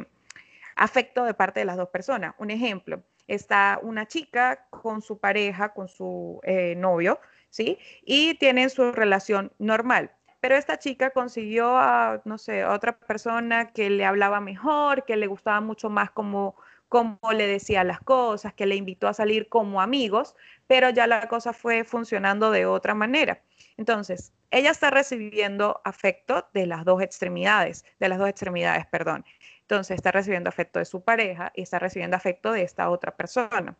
afecto 0.75 1.23
de 1.25 1.33
parte 1.33 1.59
de 1.59 1.65
las 1.65 1.77
dos 1.77 1.89
personas. 1.89 2.35
Un 2.37 2.51
ejemplo, 2.51 3.03
está 3.27 3.79
una 3.81 4.07
chica 4.07 4.67
con 4.81 5.01
su 5.01 5.19
pareja, 5.19 5.73
con 5.73 5.87
su 5.87 6.39
eh, 6.43 6.75
novio, 6.75 7.19
¿sí? 7.49 7.77
Y 8.03 8.35
tienen 8.35 8.69
su 8.69 8.91
relación 8.91 9.51
normal. 9.59 10.11
Pero 10.39 10.55
esta 10.55 10.79
chica 10.79 11.09
consiguió 11.09 11.77
a, 11.77 12.21
no 12.25 12.37
sé, 12.37 12.61
a 12.61 12.73
otra 12.73 12.97
persona 12.97 13.71
que 13.71 13.89
le 13.89 14.05
hablaba 14.05 14.39
mejor, 14.39 15.03
que 15.05 15.17
le 15.17 15.27
gustaba 15.27 15.59
mucho 15.59 15.89
más 15.89 16.11
como, 16.11 16.55
como 16.87 17.19
le 17.33 17.45
decía 17.45 17.83
las 17.83 17.99
cosas, 17.99 18.53
que 18.53 18.65
le 18.65 18.75
invitó 18.75 19.07
a 19.07 19.13
salir 19.13 19.49
como 19.49 19.81
amigos, 19.81 20.35
pero 20.65 20.89
ya 20.91 21.07
la 21.07 21.27
cosa 21.27 21.51
fue 21.51 21.83
funcionando 21.83 22.51
de 22.51 22.65
otra 22.65 22.93
manera. 22.93 23.41
Entonces, 23.75 24.33
ella 24.51 24.71
está 24.71 24.89
recibiendo 24.89 25.81
afecto 25.83 26.47
de 26.53 26.65
las 26.65 26.85
dos 26.85 27.01
extremidades, 27.01 27.85
de 27.99 28.09
las 28.09 28.17
dos 28.17 28.29
extremidades, 28.29 28.85
perdón. 28.87 29.25
Entonces, 29.61 29.95
está 29.95 30.11
recibiendo 30.11 30.49
afecto 30.49 30.79
de 30.79 30.85
su 30.85 31.03
pareja 31.03 31.51
y 31.53 31.61
está 31.63 31.79
recibiendo 31.79 32.17
afecto 32.17 32.51
de 32.51 32.63
esta 32.63 32.89
otra 32.89 33.15
persona. 33.15 33.77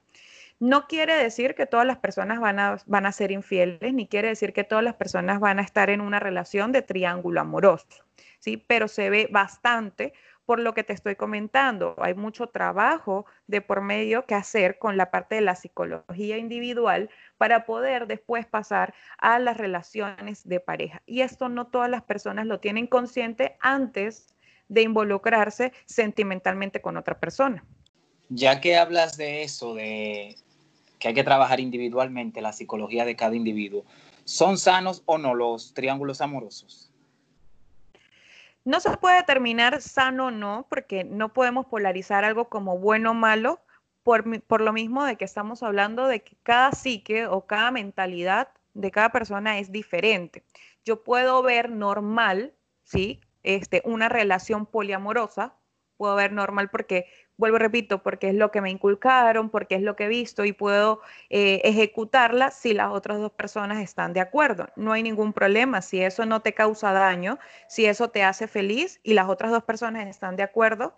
No 0.60 0.88
quiere 0.88 1.16
decir 1.16 1.56
que 1.56 1.66
todas 1.66 1.86
las 1.86 1.98
personas 1.98 2.40
van 2.42 2.60
a, 2.60 2.78
van 2.86 3.06
a 3.06 3.14
ser 3.14 3.32
infieles, 3.32 3.94
ni 3.94 4.08
quiere 4.08 4.28
decir 4.28 4.52
que 4.52 4.66
todas 4.66 4.84
las 4.84 4.96
personas 4.96 5.40
van 5.40 5.60
a 5.60 5.62
estar 5.62 5.90
en 5.90 6.02
una 6.02 6.20
relación 6.20 6.74
de 6.74 6.82
triángulo 6.82 7.40
amoroso, 7.40 7.88
¿sí? 8.40 8.58
Pero 8.58 8.90
se 8.90 9.10
ve 9.10 9.30
bastante 9.32 10.14
por 10.50 10.60
lo 10.60 10.74
que 10.74 10.84
te 10.84 10.94
estoy 10.94 11.16
comentando. 11.16 11.96
Hay 12.00 12.16
mucho 12.16 12.48
trabajo 12.48 13.28
de 13.46 13.62
por 13.62 13.82
medio 13.82 14.26
que 14.26 14.34
hacer 14.34 14.80
con 14.80 14.98
la 14.98 15.12
parte 15.12 15.36
de 15.36 15.42
la 15.42 15.54
psicología 15.54 16.38
individual 16.38 17.12
para 17.38 17.68
poder 17.68 18.08
después 18.08 18.48
pasar 18.48 18.96
a 19.20 19.38
las 19.38 19.58
relaciones 19.58 20.46
de 20.50 20.60
pareja. 20.60 21.04
Y 21.06 21.22
esto 21.22 21.50
no 21.50 21.68
todas 21.68 21.90
las 21.90 22.02
personas 22.02 22.48
lo 22.48 22.60
tienen 22.60 22.88
consciente 22.88 23.58
antes 23.62 24.36
de 24.70 24.82
involucrarse 24.82 25.72
sentimentalmente 25.86 26.82
con 26.82 26.98
otra 26.98 27.20
persona. 27.20 27.64
Ya 28.30 28.60
que 28.60 28.76
hablas 28.76 29.18
de 29.18 29.44
eso, 29.44 29.76
de 29.76 30.36
que 31.00 31.08
hay 31.08 31.14
que 31.14 31.24
trabajar 31.24 31.60
individualmente 31.60 32.42
la 32.42 32.54
psicología 32.54 33.06
de 33.06 33.16
cada 33.16 33.36
individuo. 33.36 33.86
¿Son 34.26 34.58
sanos 34.58 35.02
o 35.06 35.18
no 35.18 35.34
los 35.34 35.74
triángulos 35.74 36.22
amorosos? 36.22 36.92
No 38.66 38.80
se 38.80 38.96
puede 38.98 39.16
determinar 39.16 39.82
sano 39.82 40.28
o 40.28 40.32
no, 40.32 40.68
porque 40.70 41.04
no 41.04 41.34
podemos 41.34 41.66
polarizar 41.66 42.26
algo 42.26 42.50
como 42.50 42.78
bueno 42.78 43.12
o 43.12 43.14
malo, 43.16 43.62
por, 44.04 44.42
por, 44.44 44.62
lo 44.62 44.74
mismo 44.74 45.04
de 45.06 45.16
que 45.16 45.26
estamos 45.26 45.64
hablando 45.64 46.08
de 46.08 46.22
que 46.22 46.36
cada 46.44 46.72
psique 46.72 47.26
o 47.28 47.46
cada 47.46 47.72
mentalidad 47.72 48.50
de 48.74 48.92
cada 48.92 49.10
persona 49.12 49.60
es 49.60 49.72
diferente. 49.72 50.44
Yo 50.86 51.04
puedo 51.04 51.42
ver 51.42 51.70
normal, 51.70 52.54
¿sí? 52.84 53.22
Este, 53.44 53.82
una 53.86 54.10
relación 54.10 54.66
poliamorosa, 54.66 55.56
puedo 56.00 56.16
ver 56.16 56.32
normal 56.32 56.70
porque 56.70 57.08
vuelvo 57.36 57.58
repito, 57.58 58.02
porque 58.02 58.30
es 58.30 58.36
lo 58.36 58.52
que 58.52 58.62
me 58.62 58.72
inculcaron, 58.72 59.50
porque 59.50 59.76
es 59.76 59.82
lo 59.82 59.98
que 59.98 60.06
he 60.06 60.08
visto 60.08 60.46
y 60.46 60.54
puedo 60.54 61.02
eh, 61.30 61.62
ejecutarla 61.66 62.52
si 62.52 62.74
las 62.74 62.92
otras 62.92 63.20
dos 63.20 63.34
personas 63.34 63.80
están 63.84 64.14
de 64.14 64.22
acuerdo. 64.22 64.70
No 64.78 64.94
hay 64.94 65.04
ningún 65.04 65.34
problema. 65.34 65.82
Si 65.82 66.02
eso 66.02 66.26
no 66.26 66.42
te 66.42 66.54
causa 66.54 66.94
daño, 66.94 67.38
si 67.68 67.86
eso 67.86 68.10
te 68.10 68.24
hace 68.24 68.48
feliz 68.48 69.02
y 69.04 69.14
las 69.14 69.28
otras 69.28 69.52
dos 69.52 69.64
personas 69.64 70.08
están 70.08 70.38
de 70.38 70.44
acuerdo, 70.44 70.94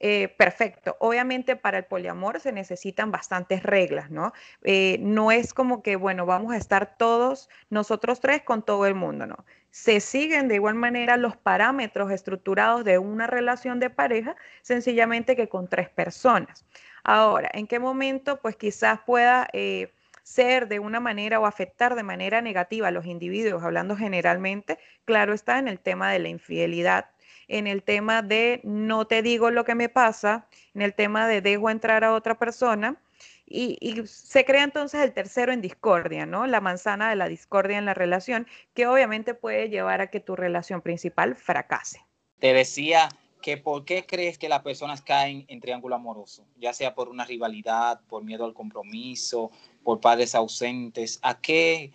eh, 0.00 0.28
perfecto. 0.28 0.96
Obviamente 1.00 1.56
para 1.56 1.78
el 1.78 1.84
poliamor 1.84 2.40
se 2.40 2.52
necesitan 2.52 3.10
bastantes 3.10 3.62
reglas, 3.62 4.10
¿no? 4.10 4.32
Eh, 4.62 4.98
no 5.00 5.30
es 5.32 5.54
como 5.54 5.82
que, 5.82 5.96
bueno, 5.96 6.26
vamos 6.26 6.52
a 6.52 6.56
estar 6.56 6.96
todos 6.98 7.48
nosotros 7.70 8.20
tres 8.20 8.42
con 8.42 8.64
todo 8.64 8.86
el 8.86 8.94
mundo, 8.94 9.26
¿no? 9.26 9.44
se 9.74 9.98
siguen 9.98 10.46
de 10.46 10.54
igual 10.54 10.76
manera 10.76 11.16
los 11.16 11.36
parámetros 11.36 12.12
estructurados 12.12 12.84
de 12.84 12.98
una 12.98 13.26
relación 13.26 13.80
de 13.80 13.90
pareja, 13.90 14.36
sencillamente 14.62 15.34
que 15.34 15.48
con 15.48 15.66
tres 15.66 15.88
personas. 15.88 16.64
Ahora, 17.02 17.50
¿en 17.52 17.66
qué 17.66 17.80
momento 17.80 18.40
pues 18.40 18.54
quizás 18.54 19.00
pueda 19.04 19.48
eh, 19.52 19.92
ser 20.24 20.66
de 20.66 20.80
una 20.80 20.98
manera 20.98 21.38
o 21.38 21.46
afectar 21.46 21.94
de 21.94 22.02
manera 22.02 22.40
negativa 22.40 22.88
a 22.88 22.90
los 22.90 23.06
individuos, 23.06 23.62
hablando 23.62 23.94
generalmente? 23.94 24.78
Claro 25.04 25.32
está 25.32 25.60
en 25.60 25.68
el 25.68 25.78
tema 25.78 26.10
de 26.10 26.18
la 26.18 26.28
infidelidad, 26.28 27.10
en 27.46 27.68
el 27.68 27.84
tema 27.84 28.22
de 28.22 28.60
no 28.64 29.06
te 29.06 29.22
digo 29.22 29.50
lo 29.50 29.64
que 29.64 29.76
me 29.76 29.88
pasa, 29.88 30.48
en 30.74 30.82
el 30.82 30.94
tema 30.94 31.28
de 31.28 31.40
dejo 31.40 31.70
entrar 31.70 32.02
a 32.02 32.14
otra 32.14 32.36
persona 32.36 33.00
y, 33.46 34.02
se 34.06 34.44
crea 34.44 34.64
entonces 34.64 35.02
el 35.02 35.12
tercero 35.12 35.52
en 35.52 35.60
discordia, 35.60 36.24
¿no? 36.24 36.46
La 36.46 36.60
manzana 36.60 37.10
de 37.10 37.16
la 37.16 37.28
discordia 37.28 37.76
en 37.76 37.84
la 37.84 37.94
relación, 37.94 38.46
que 38.72 38.86
obviamente 38.86 39.34
puede 39.34 39.68
llevar 39.68 40.00
a 40.00 40.08
que 40.08 40.20
tu 40.20 40.34
relación 40.34 40.80
principal 40.80 41.36
fracase. 41.36 42.00
Te 42.38 42.54
decía 42.54 43.10
que 43.42 43.58
por 43.58 43.84
qué 43.84 44.06
crees 44.06 44.38
que 44.38 44.48
las 44.48 44.62
personas 44.62 45.02
caen 45.02 45.44
en 45.48 45.60
triángulo 45.60 45.94
amoroso, 45.94 46.46
ya 46.56 46.72
sea 46.72 46.94
por 46.94 47.10
una 47.10 47.26
rivalidad, 47.26 48.00
por 48.08 48.24
miedo 48.24 48.46
al 48.46 48.54
compromiso, 48.54 49.50
por 49.84 50.00
padres 50.00 50.34
ausentes, 50.34 51.20
¿a 51.22 51.40
qué 51.40 51.92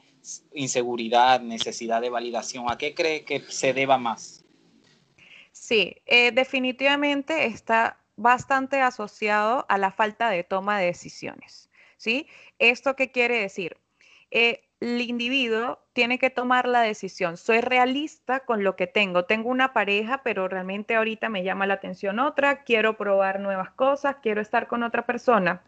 inseguridad, 0.54 1.42
necesidad 1.42 2.02
de 2.02 2.10
validación, 2.10 2.66
a 2.70 2.78
qué 2.78 2.94
cree 2.94 3.26
que 3.26 3.42
se 3.50 3.74
deba 3.74 3.98
más? 3.98 4.46
Sí, 5.52 5.96
eh, 6.06 6.32
definitivamente 6.32 7.46
está 7.46 7.98
bastante 8.16 8.82
asociado 8.82 9.66
a 9.68 9.78
la 9.78 9.92
falta 9.92 10.30
de 10.30 10.44
toma 10.44 10.80
de 10.80 10.86
decisiones. 10.86 11.70
¿sí? 12.00 12.28
¿Esto 12.58 12.96
qué 12.96 13.12
quiere 13.12 13.40
decir? 13.40 13.78
Eh, 14.32 14.64
el 14.80 15.02
individuo 15.02 15.80
tiene 15.94 16.18
que 16.18 16.30
tomar 16.30 16.68
la 16.68 16.82
decisión. 16.82 17.38
Soy 17.38 17.60
realista 17.60 18.40
con 18.40 18.64
lo 18.64 18.76
que 18.76 18.88
tengo. 18.88 19.26
Tengo 19.26 19.50
una 19.50 19.74
pareja, 19.74 20.24
pero 20.24 20.48
realmente 20.48 20.96
ahorita 20.96 21.28
me 21.30 21.44
llama 21.44 21.68
la 21.68 21.76
atención 21.76 22.20
otra. 22.20 22.64
Quiero 22.64 22.96
probar 22.98 23.42
nuevas 23.42 23.72
cosas, 23.72 24.18
quiero 24.22 24.42
estar 24.42 24.68
con 24.68 24.84
otra 24.84 25.06
persona. 25.06 25.62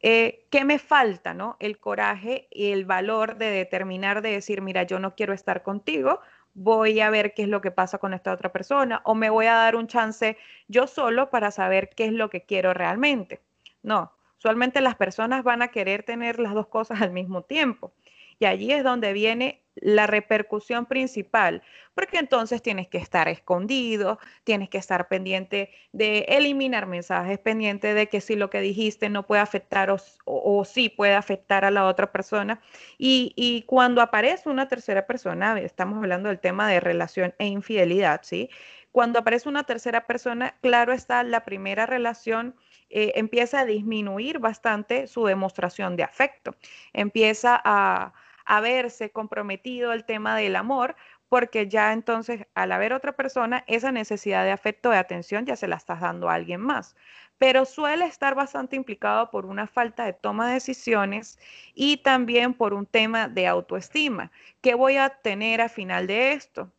Eh, 0.00 0.46
¿Qué 0.50 0.64
me 0.64 0.78
falta? 0.78 1.34
¿no? 1.34 1.56
El 1.60 1.78
coraje 1.78 2.48
y 2.50 2.72
el 2.72 2.84
valor 2.84 3.36
de 3.36 3.50
determinar, 3.50 4.22
de 4.22 4.32
decir, 4.32 4.60
mira, 4.60 4.82
yo 4.82 4.98
no 4.98 5.14
quiero 5.14 5.32
estar 5.32 5.62
contigo, 5.62 6.20
voy 6.54 7.00
a 7.00 7.10
ver 7.10 7.34
qué 7.34 7.42
es 7.42 7.48
lo 7.48 7.60
que 7.60 7.70
pasa 7.70 7.98
con 7.98 8.14
esta 8.14 8.32
otra 8.32 8.52
persona 8.52 9.02
o 9.04 9.14
me 9.14 9.30
voy 9.30 9.46
a 9.46 9.54
dar 9.54 9.76
un 9.76 9.88
chance 9.88 10.36
yo 10.68 10.86
solo 10.86 11.30
para 11.30 11.50
saber 11.50 11.90
qué 11.96 12.06
es 12.06 12.12
lo 12.12 12.30
que 12.30 12.42
quiero 12.44 12.74
realmente. 12.74 13.40
No, 13.82 14.12
usualmente 14.38 14.80
las 14.80 14.94
personas 14.96 15.42
van 15.42 15.62
a 15.62 15.68
querer 15.68 16.04
tener 16.04 16.38
las 16.38 16.54
dos 16.54 16.68
cosas 16.68 17.00
al 17.02 17.10
mismo 17.10 17.42
tiempo. 17.42 17.92
Y 18.38 18.46
allí 18.46 18.72
es 18.72 18.84
donde 18.84 19.12
viene 19.12 19.64
la 19.76 20.06
repercusión 20.06 20.86
principal, 20.86 21.62
porque 21.94 22.18
entonces 22.18 22.62
tienes 22.62 22.88
que 22.88 22.98
estar 22.98 23.28
escondido, 23.28 24.18
tienes 24.44 24.68
que 24.68 24.78
estar 24.78 25.08
pendiente 25.08 25.70
de 25.92 26.20
eliminar 26.28 26.86
mensajes, 26.86 27.38
pendiente 27.38 27.94
de 27.94 28.08
que 28.08 28.20
si 28.20 28.36
lo 28.36 28.50
que 28.50 28.60
dijiste 28.60 29.08
no 29.08 29.26
puede 29.26 29.42
afectar 29.42 29.90
o, 29.90 29.96
o, 30.24 30.64
sí 30.64 30.88
puede 30.88 31.14
afectar 31.14 31.64
a 31.64 31.70
la 31.70 31.86
otra 31.86 32.12
persona. 32.12 32.60
Y, 32.98 33.32
y, 33.36 33.62
cuando 33.62 34.00
aparece 34.00 34.48
una 34.48 34.68
tercera 34.68 35.06
persona, 35.06 35.58
estamos 35.60 35.98
hablando 35.98 36.28
del 36.28 36.40
tema 36.40 36.68
de 36.68 36.80
relación 36.80 37.34
e 37.38 37.46
infidelidad, 37.46 38.20
¿sí? 38.22 38.50
Cuando 38.92 39.18
aparece 39.18 39.48
una 39.48 39.64
tercera 39.64 40.06
persona, 40.06 40.56
claro 40.60 40.92
está, 40.92 41.24
la 41.24 41.44
primera 41.44 41.84
relación 41.84 42.54
eh, 42.90 43.12
empieza 43.16 43.60
a 43.60 43.64
disminuir 43.64 44.38
bastante 44.38 45.08
su 45.08 45.24
demostración 45.24 45.96
de 45.96 46.04
afecto, 46.04 46.54
empieza 46.92 47.60
a 47.64 48.12
a 48.44 48.60
verse 48.60 49.10
comprometido 49.10 49.92
el 49.92 50.04
tema 50.04 50.36
del 50.36 50.56
amor, 50.56 50.96
porque 51.28 51.68
ya 51.68 51.92
entonces 51.92 52.46
al 52.54 52.72
haber 52.72 52.92
otra 52.92 53.12
persona, 53.12 53.64
esa 53.66 53.90
necesidad 53.92 54.44
de 54.44 54.52
afecto, 54.52 54.90
de 54.90 54.98
atención, 54.98 55.46
ya 55.46 55.56
se 55.56 55.66
la 55.68 55.76
estás 55.76 56.00
dando 56.00 56.28
a 56.28 56.34
alguien 56.34 56.60
más. 56.60 56.96
Pero 57.38 57.64
suele 57.64 58.06
estar 58.06 58.34
bastante 58.34 58.76
implicado 58.76 59.30
por 59.30 59.46
una 59.46 59.66
falta 59.66 60.04
de 60.04 60.12
toma 60.12 60.46
de 60.48 60.54
decisiones 60.54 61.38
y 61.74 61.98
también 61.98 62.54
por 62.54 62.74
un 62.74 62.86
tema 62.86 63.28
de 63.28 63.46
autoestima. 63.48 64.30
¿Qué 64.60 64.74
voy 64.74 64.96
a 64.96 65.08
tener 65.10 65.60
a 65.60 65.68
final 65.68 66.06
de 66.06 66.32
esto? 66.34 66.72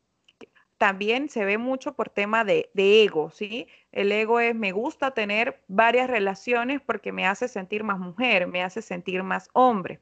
También 0.78 1.30
se 1.30 1.46
ve 1.46 1.58
mucho 1.58 1.94
por 1.96 2.10
tema 2.10 2.44
de, 2.46 2.70
de 2.74 3.04
ego, 3.04 3.32
¿sí? 3.32 3.68
El 3.92 4.12
ego 4.12 4.40
es, 4.40 4.56
me 4.56 4.72
gusta 4.72 5.12
tener 5.12 5.62
varias 5.68 6.10
relaciones 6.10 6.82
porque 6.82 7.12
me 7.12 7.26
hace 7.28 7.48
sentir 7.48 7.84
más 7.84 8.00
mujer, 8.00 8.48
me 8.48 8.64
hace 8.64 8.82
sentir 8.82 9.24
más 9.24 9.50
hombre. 9.54 10.00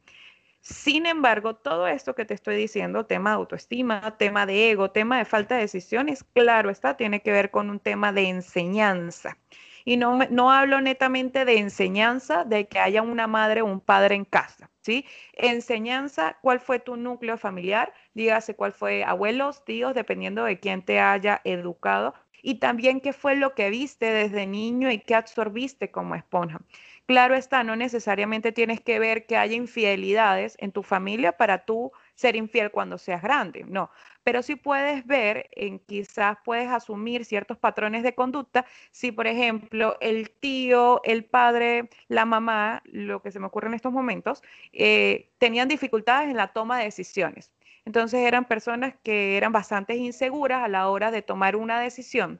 Sin 0.63 1.05
embargo, 1.05 1.57
todo 1.57 1.87
esto 1.87 2.15
que 2.15 2.23
te 2.23 2.33
estoy 2.33 2.55
diciendo, 2.55 3.05
tema 3.05 3.31
de 3.31 3.35
autoestima, 3.35 4.15
tema 4.17 4.45
de 4.45 4.71
ego, 4.71 4.91
tema 4.91 5.17
de 5.17 5.25
falta 5.25 5.55
de 5.55 5.61
decisiones, 5.61 6.23
claro 6.23 6.69
está, 6.69 6.95
tiene 6.95 7.21
que 7.21 7.33
ver 7.33 7.51
con 7.51 7.69
un 7.69 7.81
tema 7.81 8.13
de 8.13 8.29
enseñanza. 8.29 9.37
Y 9.83 9.97
no, 9.97 10.19
no 10.29 10.53
hablo 10.53 10.79
netamente 10.79 11.43
de 11.43 11.57
enseñanza 11.57 12.45
de 12.45 12.69
que 12.69 12.79
haya 12.79 13.01
una 13.01 13.27
madre 13.27 13.61
o 13.61 13.65
un 13.65 13.81
padre 13.81 14.15
en 14.15 14.23
casa, 14.23 14.71
¿sí? 14.81 15.05
Enseñanza, 15.33 16.37
¿cuál 16.41 16.61
fue 16.61 16.79
tu 16.79 16.95
núcleo 16.95 17.37
familiar? 17.37 17.93
Dígase 18.13 18.55
cuál 18.55 18.71
fue 18.71 19.03
abuelos, 19.03 19.65
tíos, 19.65 19.93
dependiendo 19.93 20.45
de 20.45 20.61
quién 20.61 20.81
te 20.85 21.01
haya 21.01 21.41
educado 21.43 22.13
y 22.41 22.55
también 22.55 23.01
qué 23.01 23.13
fue 23.13 23.35
lo 23.35 23.55
que 23.55 23.69
viste 23.69 24.05
desde 24.05 24.45
niño 24.45 24.91
y 24.91 24.99
qué 24.99 25.15
absorbiste 25.15 25.91
como 25.91 26.15
esponja. 26.15 26.61
Claro 27.05 27.35
está, 27.35 27.63
no 27.65 27.75
necesariamente 27.75 28.53
tienes 28.53 28.79
que 28.79 28.97
ver 28.97 29.25
que 29.25 29.35
haya 29.35 29.55
infidelidades 29.55 30.55
en 30.59 30.71
tu 30.71 30.83
familia 30.83 31.33
para 31.35 31.65
tú 31.65 31.91
ser 32.15 32.37
infiel 32.37 32.71
cuando 32.71 32.97
seas 32.97 33.21
grande, 33.21 33.65
no, 33.67 33.91
pero 34.23 34.41
sí 34.41 34.55
puedes 34.55 35.05
ver, 35.05 35.49
en 35.51 35.79
quizás 35.79 36.37
puedes 36.45 36.69
asumir 36.69 37.25
ciertos 37.25 37.57
patrones 37.57 38.03
de 38.03 38.15
conducta. 38.15 38.65
Si, 38.91 39.11
por 39.11 39.27
ejemplo, 39.27 39.97
el 39.99 40.31
tío, 40.31 41.01
el 41.03 41.25
padre, 41.25 41.89
la 42.07 42.23
mamá, 42.23 42.81
lo 42.85 43.21
que 43.21 43.31
se 43.31 43.39
me 43.39 43.47
ocurre 43.47 43.67
en 43.67 43.73
estos 43.73 43.91
momentos, 43.91 44.41
eh, 44.71 45.29
tenían 45.39 45.67
dificultades 45.67 46.29
en 46.29 46.37
la 46.37 46.53
toma 46.53 46.77
de 46.77 46.85
decisiones. 46.85 47.51
Entonces 47.83 48.21
eran 48.21 48.45
personas 48.45 48.95
que 49.03 49.35
eran 49.35 49.51
bastante 49.51 49.97
inseguras 49.97 50.63
a 50.63 50.69
la 50.69 50.87
hora 50.87 51.11
de 51.11 51.21
tomar 51.21 51.57
una 51.57 51.81
decisión 51.81 52.39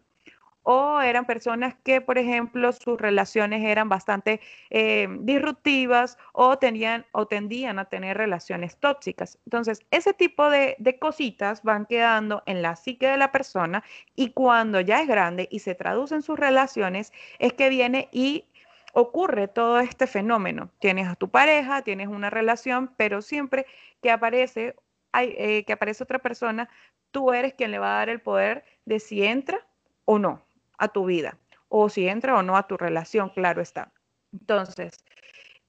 o 0.64 1.02
eran 1.02 1.26
personas 1.26 1.76
que, 1.84 2.02
por 2.02 2.18
ejemplo, 2.18 2.72
sus 2.72 3.00
relaciones 3.00 3.64
eran 3.64 3.90
bastante 3.90 4.40
eh, 4.70 5.08
disruptivas 5.20 6.18
o, 6.32 6.58
tenían, 6.58 7.06
o 7.12 7.28
tendían 7.28 7.80
a 7.80 7.86
tener 7.86 8.18
relaciones 8.18 8.78
tóxicas. 8.78 9.38
Entonces, 9.46 9.82
ese 9.92 10.14
tipo 10.14 10.50
de, 10.50 10.76
de, 10.80 10.98
cositas 10.98 11.64
van 11.64 11.86
quedando 11.86 12.44
en 12.46 12.62
la 12.62 12.76
psique 12.76 13.08
de 13.08 13.18
la 13.18 13.32
persona 13.32 13.84
y 14.16 14.32
cuando 14.32 14.80
ya 14.80 15.02
es 15.02 15.08
grande 15.08 15.48
y 15.52 15.60
se 15.60 15.76
traduce 15.76 16.16
en 16.16 16.22
sus 16.22 16.40
relaciones, 16.40 17.12
es 17.40 17.54
que 17.54 17.70
viene 17.70 18.08
y 18.12 18.46
ocurre 18.94 19.48
todo 19.48 19.80
este 19.80 20.08
fenómeno. 20.08 20.70
Tienes 20.80 21.08
a 21.08 21.16
tu 21.16 21.30
pareja, 21.30 21.82
tienes 21.82 22.08
una 22.08 22.30
relación, 22.30 22.92
pero 22.96 23.22
siempre 23.22 23.66
que 24.02 24.12
aparece, 24.12 24.76
hay, 25.12 25.36
eh, 25.38 25.66
que 25.66 25.74
aparece 25.74 26.04
otra 26.04 26.20
persona, 26.20 26.70
tú 27.12 27.34
eres 27.34 27.54
quien 27.54 27.72
le 27.72 27.80
va 27.80 27.96
a 27.96 27.98
dar 28.00 28.10
el 28.10 28.22
poder 28.22 28.64
de 28.86 29.00
si 29.00 29.24
entra 29.24 29.60
o 30.06 30.20
no 30.20 30.42
a 30.78 30.88
tu 30.90 31.06
vida 31.06 31.38
o 31.76 31.90
si 31.90 32.08
entra 32.08 32.38
o 32.38 32.44
no 32.44 32.56
a 32.56 32.68
tu 32.68 32.78
relación, 32.78 33.30
claro 33.30 33.60
está. 33.62 33.92
Entonces, 34.32 34.94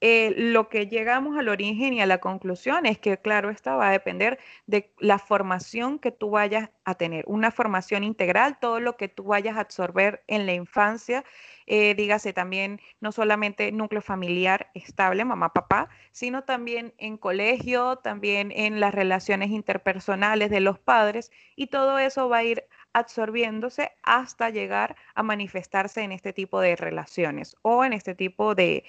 eh, 0.01 0.35
lo 0.37 0.69
que 0.69 0.87
llegamos 0.87 1.35
al 1.35 1.49
origen 1.49 1.93
y 1.93 2.01
a 2.01 2.05
la 2.05 2.19
conclusión 2.19 2.85
es 2.85 2.99
que, 2.99 3.17
claro, 3.17 3.49
esta 3.49 3.75
va 3.75 3.87
a 3.87 3.91
depender 3.91 4.37
de 4.67 4.93
la 4.99 5.17
formación 5.17 5.97
que 5.97 6.11
tú 6.11 6.29
vayas 6.29 6.69
a 6.83 6.93
tener, 6.93 7.23
una 7.27 7.49
formación 7.49 8.03
integral, 8.03 8.59
todo 8.59 8.79
lo 8.79 8.97
que 8.97 9.07
tú 9.07 9.23
vayas 9.23 9.57
a 9.57 9.61
absorber 9.61 10.23
en 10.27 10.45
la 10.45 10.53
infancia, 10.53 11.23
eh, 11.65 11.95
dígase 11.95 12.33
también 12.33 12.81
no 12.99 13.11
solamente 13.11 13.71
núcleo 13.71 14.01
familiar 14.03 14.69
estable, 14.75 15.25
mamá, 15.25 15.53
papá, 15.53 15.89
sino 16.11 16.43
también 16.43 16.93
en 16.99 17.17
colegio, 17.17 17.95
también 17.95 18.51
en 18.51 18.79
las 18.79 18.93
relaciones 18.93 19.49
interpersonales 19.49 20.51
de 20.51 20.59
los 20.59 20.77
padres, 20.77 21.31
y 21.55 21.67
todo 21.67 21.97
eso 21.97 22.29
va 22.29 22.37
a 22.37 22.43
ir 22.43 22.65
absorbiéndose 22.95 23.91
hasta 24.03 24.49
llegar 24.49 24.95
a 25.15 25.21
manifestarse 25.21 26.01
en 26.01 26.13
este 26.13 26.31
tipo 26.31 26.61
de 26.61 26.77
relaciones 26.77 27.57
o 27.61 27.83
en 27.83 27.91
este 27.91 28.15
tipo 28.15 28.55
de, 28.55 28.85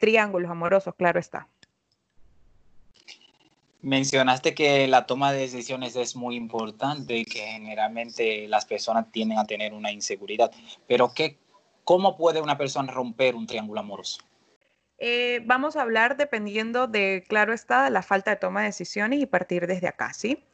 triángulos 0.00 0.48
amorosos, 0.48 0.94
claro 0.94 1.18
está. 1.18 1.48
Mencionaste 3.80 4.54
que 4.54 4.86
la 4.86 5.06
toma 5.06 5.32
de 5.32 5.40
decisiones 5.40 5.96
es 5.96 6.14
muy 6.14 6.36
importante 6.36 7.16
y 7.16 7.24
que 7.24 7.40
generalmente 7.40 8.46
las 8.46 8.64
personas 8.64 9.10
tienden 9.10 9.38
a 9.38 9.44
tener 9.44 9.74
una 9.74 9.90
inseguridad, 9.90 10.52
pero 10.86 11.12
¿qué, 11.12 11.36
¿cómo 11.82 12.16
puede 12.16 12.40
una 12.40 12.56
persona 12.56 12.92
romper 12.92 13.34
un 13.34 13.48
triángulo 13.48 13.80
amoroso? 13.80 14.22
Eh, 14.98 15.40
vamos 15.46 15.74
a 15.74 15.82
hablar 15.82 16.16
dependiendo 16.16 16.86
de, 16.86 17.24
claro 17.28 17.52
está, 17.52 17.90
la 17.90 18.02
falta 18.02 18.30
de 18.30 18.36
toma 18.36 18.60
de 18.60 18.66
decisiones 18.66 19.20
y 19.20 19.26
partir 19.26 19.66
desde 19.66 19.88
acá, 19.88 20.14
¿sí? 20.14 20.44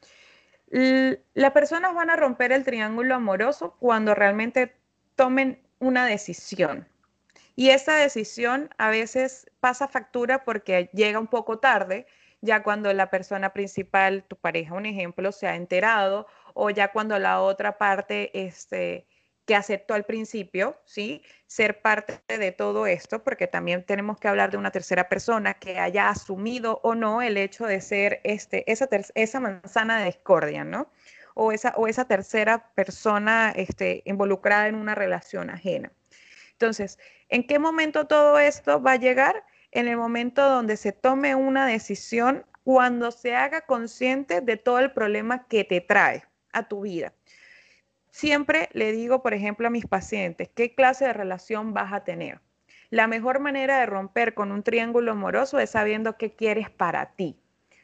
Las 0.70 1.52
personas 1.52 1.94
van 1.94 2.10
a 2.10 2.16
romper 2.16 2.52
el 2.52 2.64
triángulo 2.64 3.14
amoroso 3.14 3.76
cuando 3.78 4.14
realmente 4.14 4.75
tomen 5.16 5.62
una 5.78 6.06
decisión. 6.06 6.87
Y 7.56 7.70
esa 7.70 7.96
decisión 7.96 8.70
a 8.78 8.88
veces 8.90 9.50
pasa 9.60 9.88
factura 9.88 10.44
porque 10.44 10.90
llega 10.92 11.18
un 11.18 11.26
poco 11.26 11.58
tarde, 11.58 12.06
ya 12.40 12.62
cuando 12.62 12.92
la 12.92 13.10
persona 13.10 13.52
principal, 13.52 14.24
tu 14.28 14.37
pareja, 14.37 14.74
un 14.74 14.87
ejemplo, 14.87 15.33
se 15.33 15.48
ha 15.48 15.57
enterado 15.57 16.26
o 16.54 16.70
ya 16.70 16.92
cuando 16.92 17.18
la 17.18 17.40
otra 17.40 17.76
parte 17.78 18.31
este, 18.46 19.07
que 19.48 19.56
aceptó 19.56 19.94
al 19.94 20.04
principio, 20.04 20.76
¿sí? 20.84 21.22
Ser 21.46 21.80
parte 21.80 22.37
de 22.37 22.52
todo 22.52 22.87
esto, 22.87 23.24
porque 23.24 23.46
también 23.46 23.82
tenemos 23.82 24.18
que 24.18 24.28
hablar 24.28 24.50
de 24.50 24.58
una 24.58 24.70
tercera 24.70 25.08
persona 25.08 25.54
que 25.54 25.78
haya 25.78 26.11
asumido 26.11 26.80
o 26.82 26.94
no 26.94 27.22
el 27.22 27.38
hecho 27.38 27.64
de 27.64 27.80
ser 27.80 28.20
este, 28.24 28.70
esa, 28.70 28.90
esa 29.14 29.40
manzana 29.40 30.00
de 30.00 30.04
discordia, 30.04 30.64
¿no? 30.64 30.90
O 31.34 31.50
esa, 31.50 31.72
o 31.78 31.87
esa 31.87 32.04
tercera 32.04 32.74
persona 32.74 33.50
este, 33.56 34.02
involucrada 34.04 34.68
en 34.68 34.74
una 34.74 34.94
relación 34.94 35.48
ajena. 35.48 35.90
Entonces, 36.52 36.98
¿en 37.30 37.46
qué 37.46 37.58
momento 37.58 38.06
todo 38.06 38.38
esto 38.38 38.82
va 38.82 38.92
a 38.92 38.96
llegar? 38.96 39.46
En 39.70 39.88
el 39.88 39.96
momento 39.96 40.46
donde 40.46 40.76
se 40.76 40.92
tome 40.92 41.34
una 41.34 41.66
decisión, 41.66 42.44
cuando 42.64 43.12
se 43.12 43.34
haga 43.34 43.62
consciente 43.62 44.42
de 44.42 44.58
todo 44.58 44.78
el 44.80 44.92
problema 44.92 45.46
que 45.48 45.64
te 45.64 45.80
trae 45.80 46.24
a 46.52 46.68
tu 46.68 46.82
vida. 46.82 47.14
Siempre 48.18 48.68
le 48.72 48.90
digo, 48.90 49.22
por 49.22 49.33
ejemplo, 49.33 49.68
a 49.68 49.70
mis 49.70 49.87
pacientes, 49.87 50.48
¿qué 50.52 50.74
clase 50.74 51.04
de 51.04 51.12
relación 51.12 51.72
vas 51.72 51.92
a 51.92 52.02
tener? 52.02 52.40
La 52.90 53.07
mejor 53.07 53.38
manera 53.38 53.78
de 53.78 53.87
romper 53.87 54.35
con 54.35 54.50
un 54.50 54.64
triángulo 54.64 55.12
amoroso 55.12 55.61
es 55.61 55.70
sabiendo 55.70 56.16
qué 56.16 56.33
quieres 56.33 56.68
para 56.68 57.12
ti, 57.12 57.37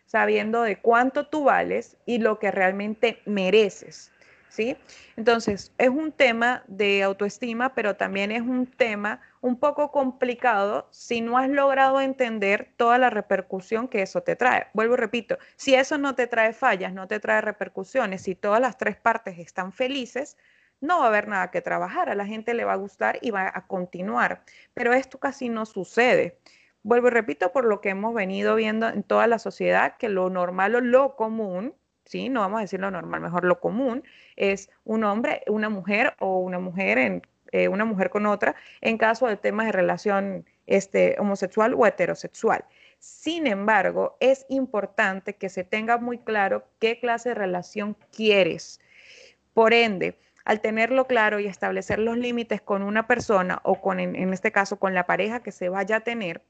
sabiendo 0.07 0.63
de 0.63 0.81
cuánto 0.81 1.29
tú 1.29 1.45
vales 1.45 1.99
y 2.05 2.19
lo 2.19 2.41
que 2.41 2.51
realmente 2.51 3.23
mereces. 3.27 4.11
¿Sí? 4.55 4.77
Entonces, 5.17 5.73
es 5.79 5.89
un 5.89 6.13
tema 6.13 6.63
de 6.69 7.03
autoestima, 7.03 7.75
pero 7.75 7.97
también 7.97 8.31
es 8.31 8.43
un 8.43 8.67
tema 8.67 9.21
un 9.41 9.59
poco 9.59 9.91
complicado 9.91 10.89
si 10.91 11.21
no 11.21 11.37
has 11.37 11.49
logrado 11.49 12.01
entender 12.01 12.73
toda 12.77 12.99
la 12.99 13.11
repercusión 13.11 13.89
que 13.89 14.03
eso 14.03 14.23
te 14.23 14.37
trae. 14.37 14.69
Vuelvo 14.73 14.95
y 14.95 14.99
repito, 14.99 15.39
si 15.57 15.75
eso 15.75 15.99
no 15.99 16.15
te 16.15 16.27
trae 16.27 16.53
fallas, 16.53 16.93
no 16.93 17.09
te 17.09 17.21
trae 17.21 17.41
repercusiones, 17.41 18.23
si 18.23 18.35
todas 18.35 18.61
las 18.61 18.79
tres 18.79 18.97
partes 18.97 19.39
están 19.39 19.73
felices, 19.73 20.37
no 20.81 20.99
va 21.01 21.07
a 21.07 21.09
haber 21.09 21.29
nada 21.29 21.51
que 21.51 21.61
trabajar, 21.61 22.09
a 22.09 22.15
la 22.15 22.27
gente 22.27 22.55
le 22.55 22.65
va 22.65 22.75
a 22.75 22.77
gustar 22.77 23.19
y 23.23 23.31
va 23.31 23.51
a 23.53 23.67
continuar. 23.67 24.45
Pero 24.73 24.93
esto 24.93 25.19
casi 25.19 25.49
no 25.49 25.67
sucede. 25.67 26.39
Vuelvo 26.83 27.09
y 27.09 27.11
repito 27.11 27.51
por 27.53 27.65
lo 27.65 27.81
que 27.81 27.89
hemos 27.91 28.15
venido 28.15 28.55
viendo 28.55 28.89
en 28.89 29.03
toda 29.03 29.27
la 29.27 29.39
sociedad, 29.39 29.97
que 29.97 30.09
lo 30.09 30.29
normal 30.31 30.75
o 30.75 30.81
lo 30.81 31.17
común 31.17 31.75
¿sí? 32.05 32.29
No 32.29 32.41
vamos 32.41 32.59
a 32.59 32.63
decir 32.63 32.81
lo 32.81 32.91
normal, 32.91 33.21
mejor 33.21 33.45
lo 33.45 33.61
común 33.61 34.05
es 34.37 34.71
un 34.85 35.05
hombre, 35.05 35.43
una 35.47 35.69
mujer 35.69 36.15
o 36.19 36.39
una 36.39 36.59
mujer 36.59 36.99
en 36.99 37.23
eh, 37.55 37.69
una 37.69 37.85
mujer 37.85 38.11
con 38.11 38.27
otra 38.27 38.57
en 38.81 38.99
caso 38.99 39.29
de 39.29 39.37
temas 39.37 39.67
de 39.67 39.73
relación 39.73 40.45
este, 40.67 41.15
homosexual 41.21 41.73
o 41.75 41.87
heterosexual. 41.87 42.65
Sin 42.99 43.47
embargo, 43.47 44.17
es 44.19 44.45
importante 44.49 45.37
que 45.37 45.49
se 45.49 45.63
tenga 45.63 45.99
muy 45.99 46.19
claro 46.19 46.67
qué 46.81 46.99
clase 46.99 47.29
de 47.29 47.37
relación 47.37 47.97
quieres. 48.11 48.81
Por 49.53 49.73
ende, 49.73 50.19
al 50.45 50.61
tenerlo 50.61 51.07
claro 51.07 51.39
y 51.39 51.47
establecer 51.47 52.01
los 52.01 52.19
límites 52.19 52.61
con 52.61 52.83
una 52.83 53.07
persona 53.07 53.61
o 53.63 53.81
con, 53.81 54.01
en 54.01 54.33
este 54.33 54.51
caso, 54.51 54.81
con 54.81 54.93
la 54.93 55.07
pareja 55.07 55.41
que 55.41 55.53
se 55.53 55.69
vaya 55.69 55.99
a 55.99 56.01
tener, 56.01 56.43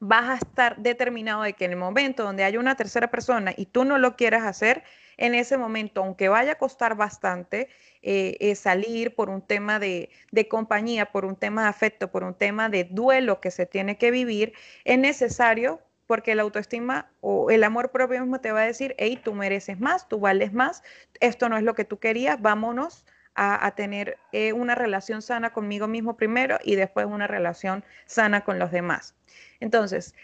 vas 0.00 0.30
a 0.30 0.34
estar 0.34 0.76
determinado 0.76 1.42
de 1.42 1.54
que 1.54 1.64
en 1.64 1.72
el 1.72 1.76
momento 1.76 2.24
donde 2.24 2.44
haya 2.44 2.58
una 2.58 2.76
tercera 2.76 3.10
persona 3.10 3.52
y 3.56 3.66
tú 3.66 3.84
no 3.84 3.98
lo 3.98 4.16
quieras 4.16 4.44
hacer, 4.44 4.84
en 5.16 5.34
ese 5.34 5.56
momento, 5.56 6.02
aunque 6.02 6.28
vaya 6.28 6.52
a 6.52 6.58
costar 6.58 6.96
bastante 6.96 7.68
eh, 8.02 8.36
eh, 8.40 8.54
salir 8.54 9.14
por 9.14 9.30
un 9.30 9.42
tema 9.42 9.78
de, 9.78 10.10
de, 10.32 10.48
compañía, 10.48 11.06
por 11.06 11.24
un 11.24 11.36
tema 11.36 11.62
de 11.62 11.68
afecto, 11.68 12.10
por 12.10 12.24
un 12.24 12.34
tema 12.34 12.68
de 12.68 12.84
duelo 12.84 13.40
que 13.40 13.50
se 13.50 13.66
tiene 13.66 13.96
que 13.96 14.10
vivir, 14.10 14.52
es 14.84 14.98
necesario 14.98 15.80
porque 16.06 16.34
la 16.34 16.42
autoestima 16.42 17.10
o 17.20 17.50
el 17.50 17.64
amor 17.64 17.90
propio 17.90 18.20
mismo 18.20 18.40
te 18.40 18.52
va 18.52 18.62
a 18.62 18.66
decir, 18.66 18.94
hey, 18.98 19.18
tú 19.22 19.34
mereces 19.34 19.80
más, 19.80 20.08
tú 20.08 20.20
vales 20.20 20.52
más, 20.52 20.82
esto 21.20 21.48
no 21.48 21.56
es 21.56 21.62
lo 21.62 21.74
que 21.74 21.84
tú 21.84 21.98
querías, 21.98 22.40
vámonos 22.42 23.06
a, 23.34 23.70
tener 23.72 24.18
eh, 24.32 24.52
una 24.52 24.74
relación 24.74 25.22
sana 25.22 25.52
conmigo 25.52 25.88
mismo 25.88 26.16
primero 26.16 26.58
y 26.62 26.76
después 26.76 27.06
una 27.06 27.26
relación 27.26 27.84
sana 28.06 28.42
con 28.44 28.58
los 28.58 28.70
demás. 28.70 29.14
Entonces, 29.60 30.14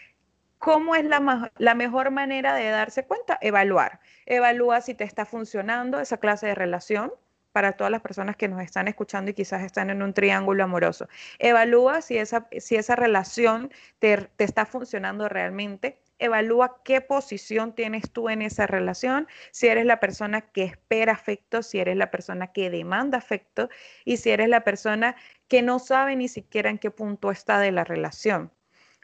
¿cómo 0.59 0.95
es 0.95 1.03
la, 1.05 1.51
la 1.57 1.75
mejor 1.75 2.11
manera 2.11 2.55
de 2.55 2.69
darse 2.69 3.05
cuenta? 3.05 3.37
Evaluar. 3.41 3.99
Evalúa 4.25 4.81
si 4.81 4.93
te 4.93 5.03
está 5.03 5.25
funcionando 5.25 5.99
esa 5.99 6.17
clase 6.17 6.47
de 6.47 6.55
relación, 6.55 7.11
para 7.51 7.73
todas 7.73 7.91
las 7.91 8.01
personas 8.01 8.35
que 8.35 8.47
nos 8.47 8.61
están 8.61 8.87
escuchando 8.87 9.31
y 9.31 9.33
quizás 9.33 9.63
están 9.63 9.89
en 9.89 10.01
un 10.01 10.13
triángulo 10.13 10.63
amoroso. 10.63 11.07
Evalúa 11.39 12.01
si 12.01 12.17
esa, 12.17 12.47
si 12.59 12.75
esa 12.75 12.95
relación 12.95 13.71
te, 13.99 14.17
te, 14.35 14.43
está 14.43 14.65
funcionando 14.65 15.29
realmente 15.29 15.99
evalúa 16.21 16.81
qué 16.83 17.01
posición 17.01 17.73
tienes 17.73 18.11
tú 18.11 18.29
en 18.29 18.43
esa 18.43 18.67
relación, 18.67 19.27
si 19.51 19.67
eres 19.67 19.85
la 19.85 19.99
persona 19.99 20.41
que 20.41 20.63
espera 20.63 21.13
afecto, 21.13 21.63
si 21.63 21.79
eres 21.79 21.97
la 21.97 22.11
persona 22.11 22.53
que 22.53 22.69
demanda 22.69 23.17
afecto 23.17 23.69
y 24.05 24.17
si 24.17 24.29
eres 24.29 24.47
la 24.47 24.63
persona 24.63 25.15
que 25.47 25.63
no 25.63 25.79
sabe 25.79 26.15
ni 26.15 26.27
siquiera 26.27 26.69
en 26.69 26.77
qué 26.77 26.91
punto 26.91 27.31
está 27.31 27.59
de 27.59 27.71
la 27.71 27.83
relación. 27.83 28.51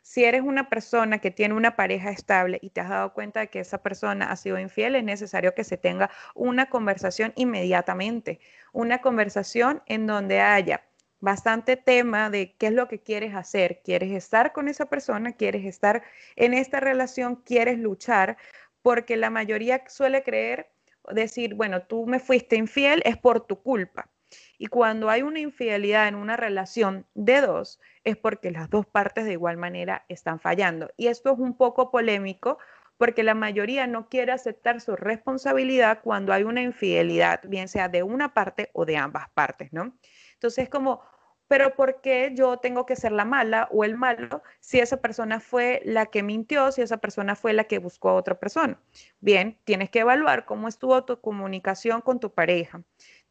Si 0.02 0.24
eres 0.24 0.42
una 0.42 0.70
persona 0.70 1.20
que 1.20 1.32
tiene 1.32 1.54
una 1.54 1.76
pareja 1.76 2.12
estable 2.12 2.60
y 2.62 2.70
te 2.70 2.82
has 2.82 2.90
dado 2.90 3.14
cuenta 3.14 3.42
de 3.42 3.50
que 3.50 3.60
esa 3.60 3.80
persona 3.80 4.32
ha 4.32 4.36
sido 4.36 4.58
infiel, 4.60 4.96
es 4.96 5.04
necesario 5.04 5.54
que 5.54 5.64
se 5.64 5.78
tenga 5.78 6.10
una 6.34 6.70
conversación 6.70 7.34
inmediatamente, 7.36 8.40
una 8.72 9.02
conversación 9.02 9.84
en 9.86 10.08
donde 10.08 10.40
haya 10.40 10.84
bastante 11.20 11.78
tema 11.78 12.30
de 12.30 12.56
qué 12.58 12.68
es 12.68 12.74
lo 12.74 12.88
que 12.88 13.00
quieres 13.02 13.36
hacer. 13.36 13.82
¿Quieres 13.84 14.12
estar 14.12 14.54
con 14.54 14.68
esa 14.68 14.88
persona? 14.88 15.34
¿Quieres 15.34 15.66
estar 15.66 16.04
en 16.36 16.54
esta 16.54 16.80
relación? 16.80 17.36
¿Quieres 17.38 17.80
luchar? 17.80 18.38
Porque 18.82 19.18
la 19.18 19.30
mayoría 19.30 19.84
suele 19.88 20.24
creer, 20.24 20.70
decir, 21.12 21.56
bueno, 21.56 21.82
tú 21.84 22.06
me 22.06 22.20
fuiste 22.20 22.56
infiel, 22.56 23.02
es 23.06 23.18
por 23.18 23.46
tu 23.46 23.62
culpa. 23.62 24.10
Y 24.58 24.68
cuando 24.68 25.10
hay 25.10 25.22
una 25.22 25.40
infidelidad 25.40 26.08
en 26.08 26.16
una 26.16 26.38
relación 26.38 27.06
de 27.14 27.42
dos, 27.42 27.80
es 28.04 28.18
porque 28.18 28.52
las 28.52 28.70
dos 28.70 28.86
partes 28.86 29.26
de 29.26 29.34
igual 29.34 29.58
manera 29.58 30.06
están 30.10 30.40
fallando. 30.40 30.90
Y 30.98 31.08
esto 31.08 31.34
es 31.34 31.40
un 31.40 31.58
poco 31.58 31.92
polémico 31.92 32.58
porque 32.98 33.24
la 33.24 33.36
mayoría 33.36 33.88
no 33.88 34.10
quiere 34.10 34.32
aceptar 34.32 34.82
su 34.82 34.96
responsabilidad 34.96 36.00
cuando 36.04 36.34
hay 36.34 36.44
una 36.44 36.62
infidelidad, 36.62 37.42
bien 37.44 37.68
sea 37.68 37.90
de 37.90 38.04
una 38.04 38.34
parte 38.34 38.72
o 38.74 38.86
de 38.86 38.98
ambas 38.98 39.30
partes, 39.30 39.72
¿no? 39.72 39.96
Entonces, 40.34 40.68
como, 40.68 41.02
pero 41.48 41.76
¿por 41.76 42.02
qué 42.02 42.32
yo 42.34 42.58
tengo 42.58 42.86
que 42.86 42.96
ser 42.96 43.12
la 43.12 43.26
mala 43.26 43.70
o 43.72 43.84
el 43.84 43.96
malo 43.96 44.42
si 44.60 44.80
esa 44.80 44.98
persona 44.98 45.40
fue 45.40 45.82
la 45.86 46.08
que 46.08 46.24
mintió, 46.24 46.72
si 46.72 46.82
esa 46.82 46.98
persona 46.98 47.36
fue 47.36 47.54
la 47.54 47.66
que 47.66 47.78
buscó 47.78 48.10
a 48.10 48.16
otra 48.16 48.40
persona? 48.40 48.80
Bien, 49.20 49.58
tienes 49.64 49.90
que 49.90 50.00
evaluar 50.00 50.46
cómo 50.46 50.68
estuvo 50.68 51.06
tu 51.06 51.22
comunicación 51.22 52.02
con 52.02 52.20
tu 52.20 52.34
pareja. 52.34 52.82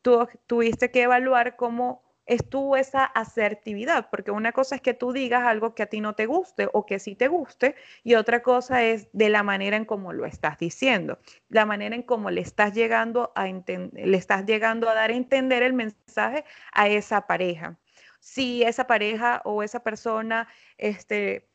Tú 0.07 0.29
tuviste 0.47 0.93
que 0.93 1.03
evaluar 1.03 1.57
cómo 1.57 2.05
estuvo 2.27 2.77
esa 2.77 3.05
asertividad, 3.05 4.09
porque 4.09 4.31
una 4.31 4.53
cosa 4.53 4.77
es 4.77 4.81
que 4.81 4.95
tú 4.95 5.13
digas 5.13 5.43
algo 5.43 5.75
que 5.75 5.83
a 5.83 5.87
ti 5.87 6.01
no 6.01 6.15
te 6.15 6.27
guste 6.27 6.69
o 6.73 6.87
que 6.87 7.01
sí 7.01 7.17
te 7.17 7.27
guste, 7.27 7.75
y 8.05 8.15
otra 8.15 8.41
cosa 8.41 8.85
es 8.85 9.09
de 9.13 9.31
la 9.31 9.43
manera 9.43 9.77
en 9.77 9.85
cómo 9.85 10.13
lo 10.13 10.25
estás 10.25 10.59
diciendo, 10.61 11.19
la 11.49 11.67
manera 11.67 11.97
en 11.97 12.05
cómo 12.05 12.31
le 12.31 12.41
estás 12.41 12.73
llegando 12.73 13.33
a 13.35 13.47
le 13.47 14.17
estás 14.17 14.47
llegando 14.47 14.89
a 14.89 14.95
dar 14.95 15.11
a 15.11 15.13
entender 15.13 15.65
el 15.65 15.73
mensaje 15.73 16.45
a 16.71 16.87
esa 16.87 17.27
pareja. 17.27 17.77
Si 18.21 18.63
esa 18.63 18.87
pareja 18.87 19.43
o 19.45 19.65
esa 19.65 19.83
persona 19.83 20.47
este, 20.79 21.49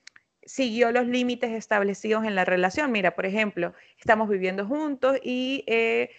siguió 0.43 0.91
los 0.91 1.07
límites 1.07 1.51
establecidos 1.51 2.25
en 2.25 2.35
la 2.35 2.43
relación. 2.43 2.91
Mira, 2.91 3.15
por 3.15 3.25
ejemplo, 3.25 3.73
estamos 3.97 4.27
viviendo 4.27 4.67
juntos 4.67 5.17
y 5.23 5.63
eh, 5.67 6.09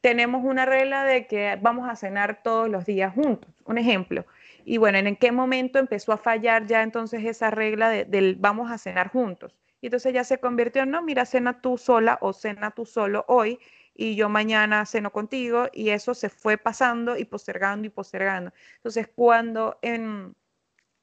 tenemos 0.00 0.44
una 0.44 0.64
regla 0.64 1.04
de 1.04 1.26
que 1.26 1.58
vamos 1.60 1.88
a 1.88 1.96
cenar 1.96 2.42
todos 2.42 2.68
los 2.68 2.84
días 2.84 3.14
juntos, 3.14 3.50
un 3.64 3.78
ejemplo. 3.78 4.26
Y 4.64 4.78
bueno, 4.78 4.98
¿en 4.98 5.16
qué 5.16 5.32
momento 5.32 5.78
empezó 5.78 6.12
a 6.12 6.18
fallar 6.18 6.66
ya 6.66 6.82
entonces 6.82 7.24
esa 7.24 7.50
regla 7.50 7.88
de, 7.88 8.04
del 8.04 8.36
vamos 8.36 8.70
a 8.70 8.78
cenar 8.78 9.10
juntos? 9.10 9.56
Y 9.80 9.86
entonces 9.86 10.12
ya 10.12 10.24
se 10.24 10.38
convirtió 10.38 10.82
en, 10.82 10.90
no, 10.90 11.02
mira, 11.02 11.24
cena 11.24 11.60
tú 11.60 11.78
sola 11.78 12.18
o 12.20 12.32
cena 12.32 12.70
tú 12.72 12.84
solo 12.84 13.24
hoy 13.28 13.58
y 13.94 14.14
yo 14.14 14.28
mañana 14.28 14.86
ceno 14.86 15.10
contigo 15.10 15.68
y 15.72 15.90
eso 15.90 16.14
se 16.14 16.28
fue 16.28 16.56
pasando 16.56 17.16
y 17.16 17.24
postergando 17.24 17.86
y 17.86 17.90
postergando. 17.90 18.52
Entonces, 18.76 19.08
cuando 19.08 19.78
en 19.82 20.34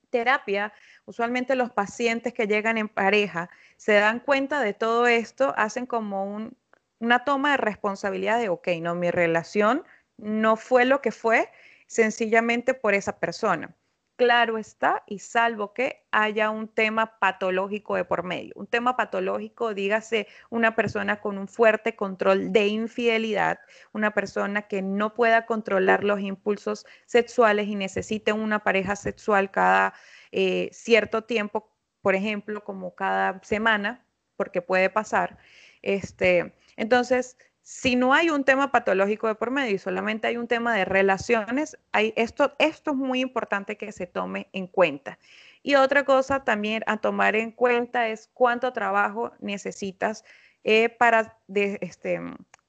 terapia, 0.10 0.72
usualmente 1.06 1.56
los 1.56 1.72
pacientes 1.72 2.34
que 2.34 2.48
llegan 2.48 2.78
en 2.78 2.88
pareja 2.88 3.50
se 3.76 3.94
dan 3.94 4.22
cuenta 4.22 4.62
de 4.62 4.74
todo 4.74 5.08
esto, 5.08 5.54
hacen 5.58 5.86
como 5.86 6.24
un, 6.24 6.56
una 7.00 7.24
toma 7.24 7.52
de 7.52 7.58
responsabilidad 7.58 8.40
de, 8.40 8.50
ok, 8.50 8.68
no, 8.82 8.96
mi 8.96 9.12
relación 9.12 9.84
no 10.18 10.56
fue 10.56 10.86
lo 10.86 11.02
que 11.02 11.12
fue 11.12 11.50
sencillamente 11.88 12.74
por 12.74 12.94
esa 12.94 13.20
persona. 13.20 13.76
Claro 14.18 14.58
está, 14.58 15.04
y 15.08 15.20
salvo 15.20 15.74
que 15.74 16.06
haya 16.12 16.50
un 16.50 16.70
tema 16.70 17.20
patológico 17.20 17.98
de 17.98 18.06
por 18.06 18.24
medio. 18.24 18.54
Un 18.56 18.66
tema 18.66 18.96
patológico, 18.96 19.74
dígase, 19.74 20.28
una 20.50 20.74
persona 20.74 21.20
con 21.20 21.38
un 21.38 21.50
fuerte 21.50 21.98
control 21.98 22.54
de 22.54 22.68
infidelidad, 22.68 23.60
una 23.92 24.12
persona 24.12 24.70
que 24.70 24.82
no 24.82 25.14
pueda 25.14 25.46
controlar 25.46 26.06
los 26.06 26.22
impulsos 26.22 26.86
sexuales 27.06 27.68
y 27.68 27.76
necesite 27.76 28.32
una 28.32 28.60
pareja 28.60 28.96
sexual 28.96 29.52
cada 29.52 29.94
eh, 30.32 30.70
cierto 30.72 31.26
tiempo, 31.26 31.70
por 32.02 32.16
ejemplo, 32.16 32.64
como 32.64 32.96
cada 32.96 33.42
semana, 33.44 34.06
porque 34.38 34.62
puede 34.62 34.90
pasar. 34.90 35.38
Este, 35.82 36.56
entonces, 36.78 37.38
si 37.62 37.96
no 37.96 38.14
hay 38.14 38.30
un 38.30 38.44
tema 38.44 38.72
patológico 38.72 39.28
de 39.28 39.36
por 39.36 39.50
medio 39.50 39.74
y 39.74 39.80
solamente 39.80 40.28
hay 40.28 40.38
un 40.38 40.48
tema 40.48 40.76
de 40.76 40.86
relaciones, 40.86 41.78
hay 41.92 42.14
esto, 42.16 42.54
esto 42.60 42.92
es 42.92 42.98
muy 42.98 43.22
importante 43.22 43.76
que 43.76 43.92
se 43.92 44.06
tome 44.06 44.50
en 44.54 44.68
cuenta. 44.68 45.18
Y 45.64 45.74
otra 45.76 46.06
cosa 46.06 46.44
también 46.44 46.84
a 46.86 46.98
tomar 46.98 47.36
en 47.36 47.52
cuenta 47.52 48.08
es 48.10 48.30
cuánto 48.34 48.72
trabajo 48.72 49.34
necesitas 49.40 50.24
eh, 50.64 50.90
para 50.90 51.40
este, 51.48 52.22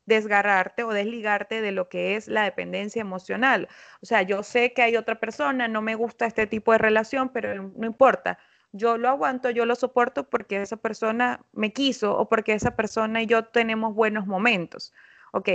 desgarrarte 0.06 0.82
o 0.82 0.94
desligarte 0.94 1.60
de 1.60 1.72
lo 1.72 1.90
que 1.90 2.16
es 2.16 2.26
la 2.26 2.44
dependencia 2.44 3.00
emocional. 3.00 3.68
O 4.00 4.06
sea, 4.06 4.22
yo 4.22 4.42
sé 4.42 4.72
que 4.72 4.80
hay 4.80 4.96
otra 4.96 5.20
persona, 5.20 5.68
no 5.68 5.82
me 5.82 5.94
gusta 5.94 6.24
este 6.24 6.46
tipo 6.46 6.72
de 6.72 6.78
relación, 6.78 7.28
pero 7.28 7.54
no 7.54 7.86
importa 7.86 8.38
yo 8.72 8.98
lo 8.98 9.08
aguanto, 9.08 9.50
yo 9.50 9.66
lo 9.66 9.74
soporto 9.74 10.28
porque 10.28 10.60
esa 10.60 10.76
persona 10.76 11.40
me 11.52 11.72
quiso 11.72 12.16
o 12.16 12.28
porque 12.28 12.52
esa 12.52 12.76
persona 12.76 13.22
y 13.22 13.26
yo 13.26 13.44
tenemos 13.44 13.94
buenos 13.94 14.26
momentos. 14.26 14.92
Ok, 15.32 15.50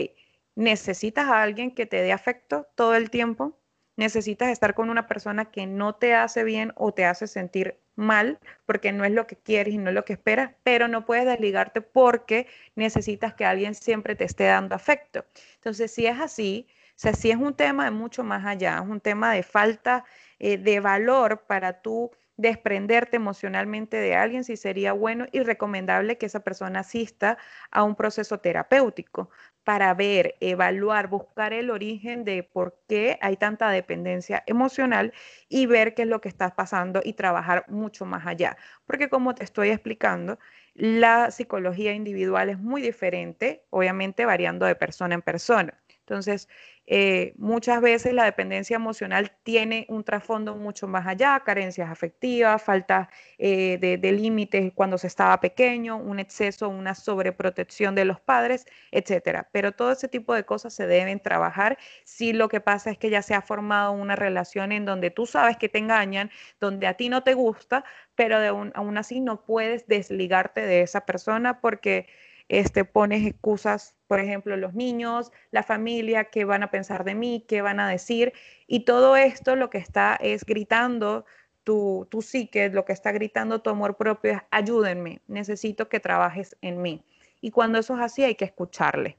necesitas 0.56 1.28
a 1.28 1.42
alguien 1.42 1.74
que 1.74 1.86
te 1.86 2.02
dé 2.02 2.12
afecto 2.12 2.68
todo 2.76 2.96
el 2.96 3.10
tiempo, 3.10 3.58
necesitas 3.96 4.50
estar 4.50 4.74
con 4.74 4.90
una 4.90 5.08
persona 5.08 5.52
que 5.52 5.66
no 5.68 5.96
te 5.96 6.14
hace 6.16 6.44
bien 6.44 6.74
o 6.76 6.94
te 6.94 7.06
hace 7.06 7.28
sentir 7.28 7.80
mal 7.96 8.40
porque 8.66 8.92
no 8.92 9.06
es 9.06 9.12
lo 9.12 9.28
que 9.28 9.36
quieres 9.36 9.74
y 9.74 9.78
no 9.78 9.90
es 9.90 9.96
lo 9.96 10.06
que 10.06 10.14
esperas, 10.14 10.52
pero 10.64 10.88
no 10.88 11.06
puedes 11.06 11.26
desligarte 11.26 11.82
porque 11.82 12.48
necesitas 12.76 13.34
que 13.34 13.46
alguien 13.46 13.76
siempre 13.76 14.16
te 14.16 14.24
esté 14.24 14.46
dando 14.46 14.76
afecto. 14.76 15.26
Entonces, 15.56 15.92
si 15.92 16.08
es 16.08 16.20
así, 16.20 16.68
o 16.70 16.94
sea, 17.02 17.14
si 17.14 17.32
es 17.32 17.38
un 17.38 17.56
tema 17.56 17.86
de 17.86 17.92
mucho 17.92 18.24
más 18.24 18.46
allá, 18.46 18.80
es 18.84 18.90
un 18.90 19.02
tema 19.02 19.34
de 19.34 19.44
falta 19.44 20.06
eh, 20.40 20.58
de 20.58 20.80
valor 20.80 21.44
para 21.48 21.82
tú 21.82 22.12
desprenderte 22.42 23.18
emocionalmente 23.18 23.98
de 23.98 24.16
alguien, 24.16 24.44
si 24.44 24.58
sería 24.58 24.94
bueno 24.94 25.28
y 25.32 25.42
recomendable 25.44 26.18
que 26.18 26.26
esa 26.26 26.42
persona 26.42 26.80
asista 26.82 27.38
a 27.70 27.84
un 27.84 27.96
proceso 27.96 28.40
terapéutico 28.40 29.30
para 29.64 29.94
ver, 29.94 30.36
evaluar, 30.40 31.08
buscar 31.08 31.54
el 31.54 31.70
origen 31.70 32.24
de 32.24 32.42
por 32.44 32.80
qué 32.88 33.20
hay 33.22 33.38
tanta 33.38 33.70
dependencia 33.70 34.44
emocional 34.48 35.14
y 35.50 35.68
ver 35.68 35.94
qué 35.94 36.02
es 36.04 36.08
lo 36.08 36.20
que 36.20 36.30
está 36.30 36.56
pasando 36.56 37.02
y 37.04 37.14
trabajar 37.14 37.66
mucho 37.68 38.06
más 38.06 38.26
allá. 38.26 38.58
Porque 38.88 39.08
como 39.10 39.36
te 39.36 39.44
estoy 39.44 39.70
explicando, 39.70 40.40
la 40.74 41.30
psicología 41.32 41.94
individual 41.94 42.50
es 42.50 42.58
muy 42.60 42.82
diferente, 42.82 43.66
obviamente 43.70 44.26
variando 44.26 44.66
de 44.66 44.76
persona 44.76 45.14
en 45.16 45.22
persona. 45.22 45.80
Entonces, 46.06 46.50
eh, 46.88 47.34
muchas 47.38 47.80
veces 47.80 48.14
la 48.14 48.26
dependencia 48.26 48.76
emocional 48.76 49.32
tiene 49.44 49.86
un 49.88 50.04
trasfondo 50.04 50.56
mucho 50.56 50.88
más 50.88 51.08
allá, 51.08 51.40
carencias 51.46 51.90
afectivas, 51.90 52.62
falta 52.62 53.10
eh, 53.38 53.78
de, 53.80 54.12
límites 54.12 54.74
cuando 54.74 54.98
se 54.98 55.08
estaba 55.08 55.40
pequeño, 55.40 55.98
un 55.98 56.20
exceso, 56.20 56.68
una 56.70 56.96
sobreprotección 56.96 57.96
de 57.96 58.06
los 58.06 58.20
padres, 58.20 58.66
etcétera. 58.92 59.48
Pero 59.52 59.72
todo 59.74 59.92
ese 59.92 60.08
tipo 60.08 60.34
de 60.34 60.44
cosas 60.44 60.74
se 60.74 60.88
deben 60.88 61.20
trabajar 61.22 61.78
si 62.04 62.34
lo 62.34 62.50
que 62.50 62.60
pasa 62.62 62.92
es 62.92 62.98
que 62.98 63.10
ya 63.10 63.22
se 63.22 63.36
ha 63.36 63.42
formado 63.42 63.92
una 63.92 64.16
relación 64.16 64.72
en 64.72 64.86
donde 64.86 65.12
tú 65.12 65.26
sabes 65.26 65.58
que 65.58 65.70
te 65.70 65.80
engañan, 65.80 66.32
donde 66.60 66.88
a 66.88 66.96
ti 66.96 67.10
no 67.10 67.24
te 67.24 67.36
gusta, 67.36 67.86
pero 68.16 68.38
aún 68.74 68.98
así 68.98 69.22
no 69.22 69.46
puedes 69.46 69.88
desligarte 69.88 70.62
de 70.62 70.82
esa 70.82 71.06
persona 71.06 71.62
porque 71.62 72.08
este, 72.52 72.84
pones 72.84 73.26
excusas, 73.26 73.96
por 74.08 74.20
ejemplo, 74.20 74.58
los 74.58 74.74
niños, 74.74 75.32
la 75.52 75.64
familia, 75.64 76.26
qué 76.26 76.44
van 76.44 76.64
a 76.64 76.70
pensar 76.70 77.06
de 77.06 77.16
mí, 77.16 77.46
qué 77.48 77.62
van 77.62 77.80
a 77.80 77.88
decir, 77.88 78.34
y 78.68 78.82
todo 78.82 79.16
esto 79.16 79.56
lo 79.56 79.70
que 79.70 79.78
está 79.78 80.18
es 80.20 80.44
gritando 80.44 81.24
tu, 81.64 82.10
tu 82.12 82.22
psique, 82.22 82.68
lo 82.68 82.84
que 82.84 82.92
está 82.92 83.14
gritando 83.14 83.62
tu 83.62 83.70
amor 83.70 83.96
propio 83.96 84.34
es 84.34 84.40
ayúdenme, 84.52 85.22
necesito 85.30 85.88
que 85.88 86.02
trabajes 86.02 86.58
en 86.62 86.82
mí. 86.82 87.02
Y 87.40 87.52
cuando 87.52 87.80
eso 87.80 87.96
es 87.96 88.02
así 88.02 88.22
hay 88.22 88.36
que 88.36 88.44
escucharle. 88.44 89.18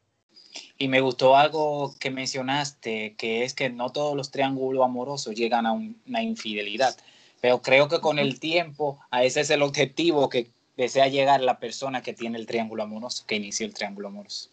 Y 0.76 0.88
me 0.88 1.00
gustó 1.00 1.34
algo 1.34 1.94
que 1.98 2.10
mencionaste, 2.10 3.14
que 3.16 3.44
es 3.44 3.54
que 3.54 3.70
no 3.70 3.88
todos 3.88 4.14
los 4.14 4.30
triángulos 4.30 4.84
amorosos 4.84 5.34
llegan 5.34 5.64
a 5.64 5.72
una 5.72 6.22
infidelidad, 6.22 6.94
pero 7.40 7.62
creo 7.62 7.88
que 7.88 8.00
con 8.00 8.18
el 8.18 8.38
tiempo, 8.38 8.98
a 9.10 9.24
ese 9.24 9.40
es 9.40 9.48
el 9.48 9.62
objetivo 9.62 10.28
que 10.28 10.50
desea 10.76 11.08
llegar 11.08 11.40
la 11.40 11.58
persona 11.58 12.02
que 12.02 12.12
tiene 12.12 12.38
el 12.38 12.46
triángulo 12.46 12.82
amoroso, 12.82 13.24
que 13.26 13.36
inició 13.36 13.66
el 13.66 13.74
triángulo 13.74 14.08
amoroso. 14.08 14.50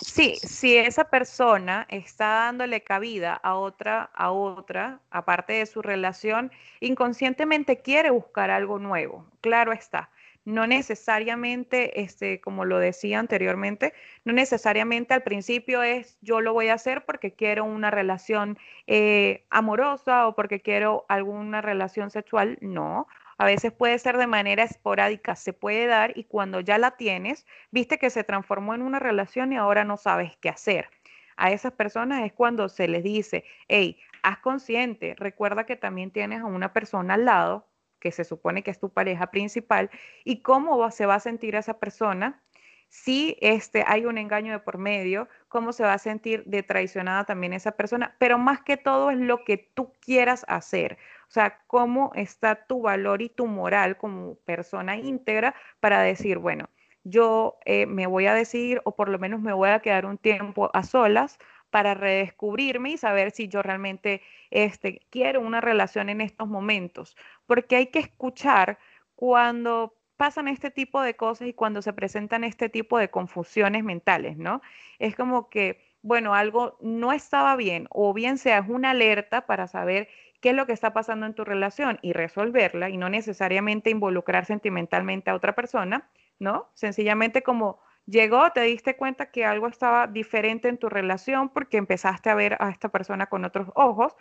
Sí, 0.00 0.36
si 0.42 0.76
esa 0.76 1.04
persona 1.04 1.86
está 1.88 2.26
dándole 2.26 2.82
cabida 2.82 3.34
a 3.34 3.54
otra, 3.54 4.10
a 4.14 4.32
otra, 4.32 5.00
aparte 5.10 5.54
de 5.54 5.66
su 5.66 5.82
relación, 5.82 6.50
inconscientemente 6.80 7.78
quiere 7.78 8.10
buscar 8.10 8.50
algo 8.50 8.78
nuevo. 8.78 9.24
Claro 9.40 9.72
está. 9.72 10.10
No 10.44 10.66
necesariamente, 10.66 12.02
este, 12.02 12.40
como 12.40 12.66
lo 12.66 12.78
decía 12.78 13.18
anteriormente, 13.18 13.94
no 14.24 14.32
necesariamente 14.34 15.14
al 15.14 15.22
principio 15.22 15.82
es 15.82 16.18
yo 16.20 16.40
lo 16.40 16.52
voy 16.52 16.68
a 16.68 16.74
hacer 16.74 17.04
porque 17.06 17.32
quiero 17.32 17.64
una 17.64 17.90
relación 17.90 18.58
eh, 18.86 19.44
amorosa 19.48 20.26
o 20.26 20.34
porque 20.34 20.60
quiero 20.60 21.06
alguna 21.08 21.62
relación 21.62 22.10
sexual. 22.10 22.58
No, 22.60 23.06
A 23.36 23.44
veces 23.44 23.72
puede 23.72 23.98
ser 23.98 24.16
de 24.16 24.26
manera 24.26 24.62
esporádica, 24.62 25.36
se 25.36 25.52
puede 25.52 25.86
dar 25.86 26.12
y 26.16 26.24
cuando 26.24 26.60
ya 26.60 26.78
la 26.78 26.92
tienes, 26.92 27.46
viste 27.70 27.98
que 27.98 28.10
se 28.10 28.24
transformó 28.24 28.74
en 28.74 28.82
una 28.82 28.98
relación 28.98 29.52
y 29.52 29.56
ahora 29.56 29.84
no 29.84 29.96
sabes 29.96 30.36
qué 30.38 30.48
hacer. 30.48 30.88
A 31.36 31.50
esas 31.50 31.72
personas 31.72 32.24
es 32.24 32.32
cuando 32.32 32.68
se 32.68 32.86
les 32.88 33.02
dice, 33.02 33.44
hey, 33.68 33.98
haz 34.22 34.38
consciente, 34.38 35.14
recuerda 35.18 35.66
que 35.66 35.76
también 35.76 36.10
tienes 36.10 36.40
a 36.40 36.46
una 36.46 36.72
persona 36.72 37.14
al 37.14 37.24
lado, 37.24 37.66
que 37.98 38.12
se 38.12 38.24
supone 38.24 38.62
que 38.62 38.70
es 38.70 38.78
tu 38.78 38.90
pareja 38.90 39.30
principal, 39.30 39.90
y 40.24 40.42
cómo 40.42 40.90
se 40.90 41.06
va 41.06 41.16
a 41.16 41.20
sentir 41.20 41.56
esa 41.56 41.78
persona. 41.78 42.42
Si 42.88 43.36
este, 43.40 43.82
hay 43.86 44.06
un 44.06 44.18
engaño 44.18 44.52
de 44.52 44.60
por 44.60 44.78
medio, 44.78 45.28
cómo 45.48 45.72
se 45.72 45.82
va 45.82 45.94
a 45.94 45.98
sentir 45.98 46.44
de 46.44 46.62
traicionada 46.62 47.24
también 47.24 47.52
esa 47.52 47.72
persona, 47.72 48.14
pero 48.18 48.38
más 48.38 48.62
que 48.62 48.76
todo 48.76 49.10
es 49.10 49.18
lo 49.18 49.42
que 49.44 49.56
tú 49.58 49.92
quieras 50.00 50.44
hacer, 50.48 50.98
o 51.28 51.30
sea, 51.30 51.62
cómo 51.66 52.12
está 52.14 52.66
tu 52.66 52.82
valor 52.82 53.22
y 53.22 53.28
tu 53.28 53.46
moral 53.46 53.96
como 53.96 54.36
persona 54.44 54.96
íntegra 54.96 55.54
para 55.80 56.00
decir, 56.00 56.38
bueno, 56.38 56.68
yo 57.04 57.58
eh, 57.64 57.86
me 57.86 58.06
voy 58.06 58.26
a 58.26 58.34
decidir 58.34 58.80
o 58.84 58.96
por 58.96 59.08
lo 59.08 59.18
menos 59.18 59.40
me 59.40 59.52
voy 59.52 59.68
a 59.68 59.80
quedar 59.80 60.06
un 60.06 60.18
tiempo 60.18 60.70
a 60.72 60.82
solas 60.82 61.38
para 61.70 61.94
redescubrirme 61.94 62.90
y 62.92 62.96
saber 62.96 63.32
si 63.32 63.48
yo 63.48 63.60
realmente 63.62 64.22
este, 64.50 65.00
quiero 65.10 65.40
una 65.40 65.60
relación 65.60 66.08
en 66.08 66.20
estos 66.20 66.48
momentos, 66.48 67.16
porque 67.46 67.76
hay 67.76 67.88
que 67.88 67.98
escuchar 67.98 68.78
cuando 69.16 69.96
pasan 70.16 70.48
este 70.48 70.70
tipo 70.70 71.02
de 71.02 71.16
cosas 71.16 71.48
y 71.48 71.52
cuando 71.52 71.82
se 71.82 71.92
presentan 71.92 72.44
este 72.44 72.68
tipo 72.68 72.98
de 72.98 73.10
confusiones 73.10 73.82
mentales, 73.82 74.36
¿no? 74.36 74.62
Es 74.98 75.16
como 75.16 75.50
que, 75.50 75.80
bueno, 76.02 76.34
algo 76.34 76.78
no 76.80 77.12
estaba 77.12 77.56
bien 77.56 77.88
o 77.90 78.14
bien 78.14 78.38
sea 78.38 78.58
es 78.58 78.68
una 78.68 78.90
alerta 78.90 79.46
para 79.46 79.66
saber 79.66 80.08
qué 80.44 80.50
es 80.50 80.56
lo 80.56 80.66
que 80.66 80.74
está 80.74 80.92
pasando 80.92 81.24
en 81.24 81.32
tu 81.32 81.42
relación 81.42 81.98
y 82.02 82.12
resolverla 82.12 82.90
y 82.90 82.98
no 82.98 83.08
necesariamente 83.08 83.88
involucrar 83.88 84.44
sentimentalmente 84.44 85.30
a 85.30 85.34
otra 85.34 85.54
persona, 85.54 86.10
¿no? 86.38 86.68
Sencillamente 86.74 87.42
como 87.42 87.80
llegó, 88.04 88.50
te 88.52 88.60
diste 88.60 88.94
cuenta 88.94 89.30
que 89.30 89.46
algo 89.46 89.68
estaba 89.68 90.06
diferente 90.06 90.68
en 90.68 90.76
tu 90.76 90.90
relación 90.90 91.48
porque 91.48 91.78
empezaste 91.78 92.28
a 92.28 92.34
ver 92.34 92.58
a 92.60 92.68
esta 92.68 92.90
persona 92.90 93.24
con 93.28 93.46
otros 93.46 93.68
ojos, 93.74 94.14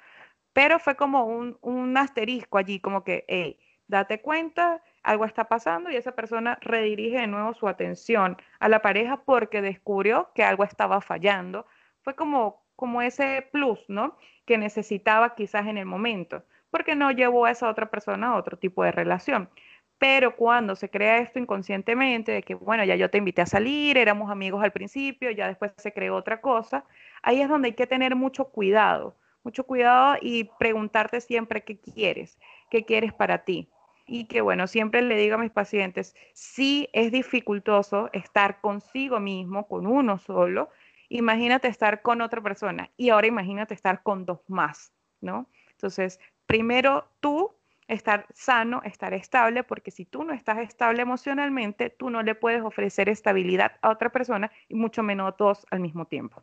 pero 0.54 0.80
fue 0.80 0.96
como 0.96 1.26
un, 1.26 1.58
un 1.60 1.98
asterisco 1.98 2.58
allí, 2.58 2.80
como 2.80 3.04
que, 3.04 3.26
hey, 3.28 3.60
date 3.88 4.22
cuenta, 4.22 4.82
algo 5.04 5.26
está 5.26 5.50
pasando 5.50 5.92
y 5.92 5.98
esa 5.98 6.14
persona 6.14 6.58
redirige 6.62 7.18
de 7.18 7.28
nuevo 7.28 7.54
su 7.54 7.68
atención 7.68 8.38
a 8.62 8.70
la 8.70 8.82
pareja 8.82 9.26
porque 9.26 9.62
descubrió 9.62 10.32
que 10.34 10.46
algo 10.46 10.64
estaba 10.64 11.02
fallando. 11.02 11.66
Fue 12.02 12.16
como, 12.16 12.63
como 12.84 13.02
ese 13.02 13.48
plus, 13.50 13.80
¿no? 13.88 14.18
Que 14.46 14.58
necesitaba 14.58 15.36
quizás 15.36 15.68
en 15.68 15.78
el 15.78 15.86
momento, 15.86 16.44
porque 16.70 16.96
no 16.96 17.12
llevó 17.12 17.46
a 17.46 17.52
esa 17.52 17.70
otra 17.70 17.90
persona 17.90 18.28
a 18.28 18.36
otro 18.36 18.58
tipo 18.58 18.84
de 18.84 18.92
relación. 18.92 19.50
Pero 19.98 20.36
cuando 20.36 20.76
se 20.76 20.90
crea 20.90 21.20
esto 21.20 21.40
inconscientemente, 21.40 22.34
de 22.34 22.44
que, 22.44 22.56
bueno, 22.56 22.84
ya 22.84 22.98
yo 22.98 23.10
te 23.10 23.20
invité 23.20 23.42
a 23.42 23.46
salir, 23.46 23.98
éramos 23.98 24.30
amigos 24.30 24.62
al 24.62 24.74
principio, 24.74 25.32
ya 25.32 25.48
después 25.48 25.72
se 25.78 25.94
creó 25.94 26.18
otra 26.18 26.42
cosa, 26.42 26.84
ahí 27.22 27.40
es 27.40 27.48
donde 27.48 27.70
hay 27.70 27.74
que 27.74 27.88
tener 27.88 28.18
mucho 28.18 28.50
cuidado, 28.50 29.16
mucho 29.46 29.64
cuidado 29.66 30.18
y 30.20 30.50
preguntarte 30.60 31.22
siempre 31.22 31.64
qué 31.64 31.80
quieres, 31.80 32.38
qué 32.70 32.84
quieres 32.84 33.14
para 33.14 33.46
ti 33.46 33.70
y 34.06 34.26
que, 34.26 34.42
bueno, 34.42 34.68
siempre 34.68 35.02
le 35.02 35.16
digo 35.16 35.36
a 35.36 35.38
mis 35.38 35.52
pacientes, 35.52 36.18
si 36.34 36.90
es 36.92 37.14
dificultoso 37.14 38.10
estar 38.12 38.60
consigo 38.60 39.22
mismo, 39.22 39.70
con 39.70 39.88
uno 39.88 40.18
solo, 40.18 40.70
imagínate 41.10 41.68
estar 41.68 42.02
con 42.02 42.22
otra 42.22 42.42
persona 42.42 42.92
y 42.98 43.10
ahora 43.10 43.28
imagínate 43.28 43.74
estar 43.74 44.04
con 44.04 44.26
dos 44.26 44.40
más, 44.48 44.92
¿no? 45.22 45.48
Entonces, 45.72 46.20
primero 46.46 47.08
tú 47.20 47.52
estar 47.88 48.26
sano, 48.34 48.82
estar 48.84 49.14
estable, 49.14 49.64
porque 49.64 49.92
si 49.92 50.06
tú 50.06 50.24
no 50.24 50.34
estás 50.34 50.60
estable 50.60 51.02
emocionalmente, 51.02 51.90
tú 51.90 52.10
no 52.10 52.24
le 52.24 52.36
puedes 52.36 52.62
ofrecer 52.62 53.10
estabilidad 53.10 53.74
a 53.82 53.90
otra 53.90 54.12
persona 54.12 54.52
y 54.70 54.76
mucho 54.76 55.04
menos 55.04 55.36
dos 55.38 55.66
al 55.70 55.80
mismo 55.80 56.06
tiempo. 56.06 56.42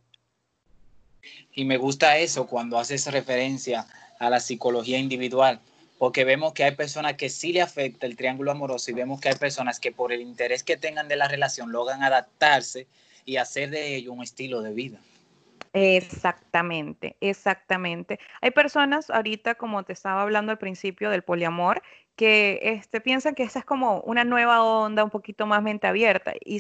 Y 1.53 1.65
me 1.65 1.77
gusta 1.77 2.19
eso 2.19 2.47
cuando 2.47 2.79
haces 2.79 3.11
referencia 3.11 3.87
a 4.19 4.31
la 4.31 4.41
psicología 4.41 4.99
individual, 4.99 5.61
porque 5.99 6.25
vemos 6.25 6.53
que 6.53 6.65
hay 6.65 6.75
personas 6.75 7.15
que 7.15 7.29
sí 7.29 7.53
le 7.53 7.63
afecta 7.63 8.07
el 8.07 8.17
triángulo 8.17 8.51
amoroso 8.51 8.91
y 8.91 8.95
vemos 8.95 9.21
que 9.21 9.29
hay 9.29 9.35
personas 9.35 9.81
que 9.81 9.93
por 9.93 10.13
el 10.13 10.21
interés 10.21 10.63
que 10.63 10.77
tengan 10.77 11.09
de 11.09 11.17
la 11.17 11.29
relación 11.29 11.73
logran 11.73 12.03
adaptarse 12.03 12.87
y 13.31 13.37
hacer 13.37 13.71
de 13.71 13.95
ello 13.95 14.13
un 14.13 14.25
estilo 14.25 14.61
de 14.61 14.73
vida. 14.73 14.99
Exactamente, 15.73 17.15
exactamente. 17.21 18.19
Hay 18.41 18.51
personas 18.51 19.09
ahorita, 19.09 19.55
como 19.55 19.85
te 19.85 19.93
estaba 19.93 20.23
hablando 20.23 20.51
al 20.51 20.59
principio 20.59 21.11
del 21.11 21.23
poliamor, 21.23 21.81
que 22.17 22.59
este, 22.61 23.01
piensan 23.01 23.37
que 23.37 23.45
esta 23.45 23.61
es 23.61 23.65
como 23.65 24.01
una 24.01 24.25
nueva 24.25 24.65
onda, 24.65 25.05
un 25.05 25.11
poquito 25.11 25.47
más 25.47 25.63
mente 25.63 25.87
abierta. 25.87 26.33
Y 26.45 26.59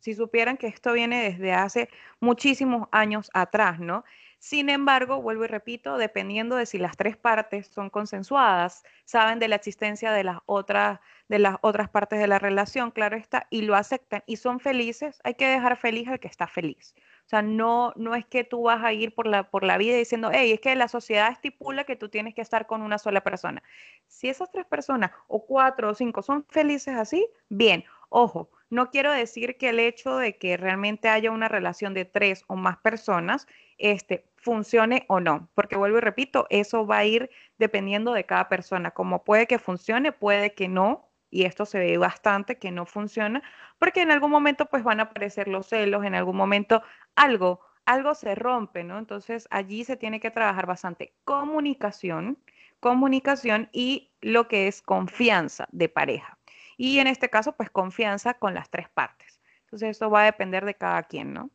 si 0.00 0.14
supieran 0.14 0.58
que 0.58 0.66
esto 0.66 0.92
viene 0.92 1.22
desde 1.22 1.54
hace 1.54 1.88
muchísimos 2.20 2.86
años 2.92 3.30
atrás, 3.32 3.80
¿no? 3.80 4.04
Sin 4.40 4.70
embargo, 4.70 5.20
vuelvo 5.20 5.44
y 5.44 5.48
repito, 5.48 5.98
dependiendo 5.98 6.56
de 6.56 6.64
si 6.64 6.78
las 6.78 6.96
tres 6.96 7.14
partes 7.14 7.66
son 7.66 7.90
consensuadas, 7.90 8.84
saben 9.04 9.38
de 9.38 9.48
la 9.48 9.56
existencia 9.56 10.12
de 10.12 10.24
las 10.24 10.38
otras, 10.46 10.98
de 11.28 11.38
las 11.38 11.56
otras 11.60 11.90
partes 11.90 12.18
de 12.18 12.26
la 12.26 12.38
relación, 12.38 12.90
claro 12.90 13.18
está, 13.18 13.46
y 13.50 13.62
lo 13.62 13.74
aceptan 13.76 14.24
y 14.26 14.36
son 14.36 14.58
felices, 14.58 15.20
hay 15.24 15.34
que 15.34 15.46
dejar 15.46 15.76
feliz 15.76 16.08
al 16.08 16.20
que 16.20 16.28
está 16.28 16.46
feliz. 16.46 16.94
O 17.26 17.28
sea, 17.28 17.42
no, 17.42 17.92
no 17.96 18.14
es 18.14 18.24
que 18.24 18.42
tú 18.42 18.62
vas 18.62 18.82
a 18.82 18.94
ir 18.94 19.14
por 19.14 19.26
la, 19.26 19.50
por 19.50 19.62
la 19.62 19.76
vida 19.76 19.94
diciendo, 19.94 20.30
hey, 20.32 20.52
es 20.52 20.60
que 20.60 20.74
la 20.74 20.88
sociedad 20.88 21.30
estipula 21.30 21.84
que 21.84 21.96
tú 21.96 22.08
tienes 22.08 22.34
que 22.34 22.40
estar 22.40 22.66
con 22.66 22.80
una 22.80 22.96
sola 22.96 23.20
persona. 23.20 23.62
Si 24.06 24.30
esas 24.30 24.50
tres 24.50 24.64
personas, 24.64 25.10
o 25.28 25.44
cuatro 25.44 25.90
o 25.90 25.94
cinco, 25.94 26.22
son 26.22 26.46
felices 26.48 26.96
así, 26.96 27.28
bien. 27.50 27.84
Ojo, 28.08 28.50
no 28.70 28.90
quiero 28.90 29.12
decir 29.12 29.58
que 29.58 29.68
el 29.70 29.80
hecho 29.80 30.16
de 30.16 30.38
que 30.38 30.56
realmente 30.56 31.08
haya 31.08 31.30
una 31.30 31.48
relación 31.48 31.92
de 31.92 32.04
tres 32.04 32.44
o 32.46 32.56
más 32.56 32.78
personas 32.78 33.46
este, 33.78 34.30
funcione 34.36 35.04
o 35.08 35.20
no, 35.20 35.50
porque 35.54 35.76
vuelvo 35.76 35.98
y 35.98 36.00
repito, 36.02 36.46
eso 36.50 36.86
va 36.86 36.98
a 36.98 37.04
ir 37.04 37.30
dependiendo 37.58 38.12
de 38.12 38.24
cada 38.26 38.48
persona, 38.48 38.92
como 38.92 39.24
puede 39.24 39.46
que 39.46 39.58
funcione, 39.58 40.12
puede 40.12 40.54
que 40.54 40.68
no, 40.68 41.10
y 41.30 41.44
esto 41.44 41.66
se 41.66 41.78
ve 41.78 41.98
bastante 41.98 42.58
que 42.58 42.70
no 42.70 42.86
funciona, 42.86 43.42
porque 43.78 44.02
en 44.02 44.10
algún 44.10 44.30
momento 44.30 44.66
pues 44.66 44.84
van 44.84 45.00
a 45.00 45.04
aparecer 45.04 45.48
los 45.48 45.66
celos, 45.66 46.04
en 46.04 46.14
algún 46.14 46.36
momento 46.36 46.82
algo, 47.16 47.60
algo 47.86 48.14
se 48.14 48.34
rompe, 48.34 48.84
¿no? 48.84 48.98
Entonces 48.98 49.46
allí 49.50 49.84
se 49.84 49.96
tiene 49.96 50.20
que 50.20 50.30
trabajar 50.30 50.66
bastante 50.66 51.14
comunicación, 51.24 52.38
comunicación 52.80 53.68
y 53.72 54.12
lo 54.20 54.48
que 54.48 54.68
es 54.68 54.82
confianza 54.82 55.68
de 55.72 55.88
pareja. 55.88 56.39
Y 56.80 56.98
en 56.98 57.06
este 57.06 57.28
caso 57.28 57.52
pues 57.52 57.68
confianza 57.68 58.34
con 58.34 58.54
las 58.54 58.70
tres 58.70 58.88
partes. 58.88 59.38
Entonces 59.64 59.90
eso 59.90 60.08
va 60.08 60.22
a 60.22 60.24
depender 60.24 60.64
de 60.64 60.74
cada 60.74 61.02
quien, 61.02 61.34
¿no? 61.34 61.50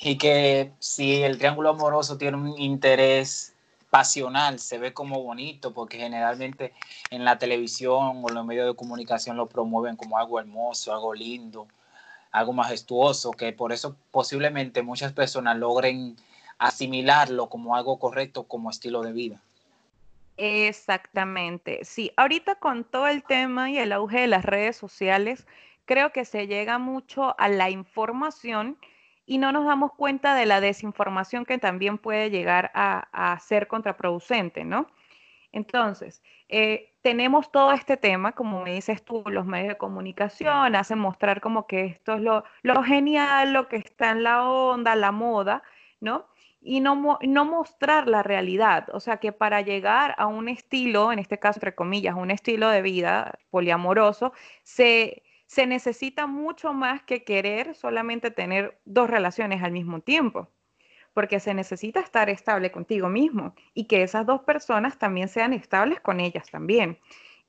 y 0.00 0.16
que 0.16 0.72
si 0.78 1.22
el 1.22 1.38
triángulo 1.38 1.70
amoroso 1.70 2.16
tiene 2.16 2.36
un 2.36 2.58
interés 2.58 3.54
pasional, 3.90 4.58
se 4.58 4.78
ve 4.78 4.92
como 4.92 5.22
bonito, 5.22 5.72
porque 5.72 5.98
generalmente 5.98 6.72
en 7.10 7.24
la 7.24 7.38
televisión 7.38 8.22
o 8.24 8.28
los 8.28 8.44
medios 8.44 8.66
de 8.66 8.76
comunicación 8.76 9.36
lo 9.36 9.46
promueven 9.46 9.96
como 9.96 10.18
algo 10.18 10.38
hermoso, 10.38 10.92
algo 10.92 11.14
lindo, 11.14 11.66
algo 12.30 12.52
majestuoso, 12.52 13.32
que 13.32 13.52
por 13.52 13.72
eso 13.72 13.96
posiblemente 14.10 14.82
muchas 14.82 15.12
personas 15.12 15.56
logren 15.56 16.16
asimilarlo 16.58 17.48
como 17.48 17.76
algo 17.76 17.98
correcto, 17.98 18.44
como 18.44 18.70
estilo 18.70 19.02
de 19.02 19.12
vida. 19.12 19.42
Exactamente, 20.38 21.84
sí. 21.84 22.12
Ahorita 22.16 22.54
con 22.54 22.84
todo 22.84 23.08
el 23.08 23.24
tema 23.24 23.70
y 23.70 23.78
el 23.78 23.92
auge 23.92 24.20
de 24.20 24.28
las 24.28 24.44
redes 24.44 24.76
sociales, 24.76 25.48
creo 25.84 26.12
que 26.12 26.24
se 26.24 26.46
llega 26.46 26.78
mucho 26.78 27.34
a 27.40 27.48
la 27.48 27.70
información 27.70 28.78
y 29.26 29.38
no 29.38 29.50
nos 29.50 29.66
damos 29.66 29.92
cuenta 29.94 30.36
de 30.36 30.46
la 30.46 30.60
desinformación 30.60 31.44
que 31.44 31.58
también 31.58 31.98
puede 31.98 32.30
llegar 32.30 32.70
a, 32.74 33.36
ser 33.40 33.66
contraproducente, 33.66 34.64
¿no? 34.64 34.86
Entonces, 35.50 36.22
eh, 36.48 36.94
tenemos 37.02 37.50
todo 37.50 37.72
este 37.72 37.96
tema, 37.96 38.32
como 38.32 38.62
me 38.62 38.74
dices 38.74 39.04
tú, 39.04 39.24
los 39.26 39.44
medios 39.44 39.70
de 39.70 39.78
comunicación 39.78 40.76
hacen 40.76 40.98
mostrar 41.00 41.40
como 41.40 41.66
que 41.66 41.86
esto 41.86 42.14
es 42.14 42.22
lo, 42.22 42.82
genial, 42.84 43.52
lo 43.52 43.66
que 43.66 43.76
está 43.76 44.12
en 44.12 44.22
la 44.22 44.48
onda, 44.48 44.94
la 44.94 45.10
moda, 45.10 45.62
¿no? 46.00 46.26
Y 46.70 46.80
no, 46.80 47.18
no 47.22 47.44
mostrar 47.46 48.08
la 48.08 48.22
realidad, 48.22 48.88
o 48.92 49.00
sea 49.00 49.16
que 49.16 49.32
para 49.32 49.62
llegar 49.62 50.14
a 50.18 50.26
un 50.26 50.50
estilo, 50.50 51.10
en 51.12 51.18
este 51.18 51.38
caso 51.38 51.60
entre 51.60 51.74
comillas, 51.74 52.14
un 52.14 52.30
estilo 52.30 52.68
de 52.68 52.82
vida 52.82 53.38
poliamoroso, 53.48 54.34
se, 54.64 55.22
se 55.46 55.66
necesita 55.66 56.26
mucho 56.26 56.74
más 56.74 57.02
que 57.04 57.24
querer 57.24 57.74
solamente 57.74 58.30
tener 58.30 58.78
dos 58.84 59.08
relaciones 59.08 59.62
al 59.62 59.72
mismo 59.72 60.00
tiempo, 60.00 60.50
porque 61.14 61.40
se 61.40 61.54
necesita 61.54 62.00
estar 62.00 62.28
estable 62.28 62.70
contigo 62.70 63.08
mismo 63.08 63.54
y 63.72 63.84
que 63.84 64.02
esas 64.02 64.26
dos 64.26 64.42
personas 64.42 64.98
también 64.98 65.28
sean 65.28 65.54
estables 65.54 66.00
con 66.00 66.20
ellas 66.20 66.50
también. 66.50 66.98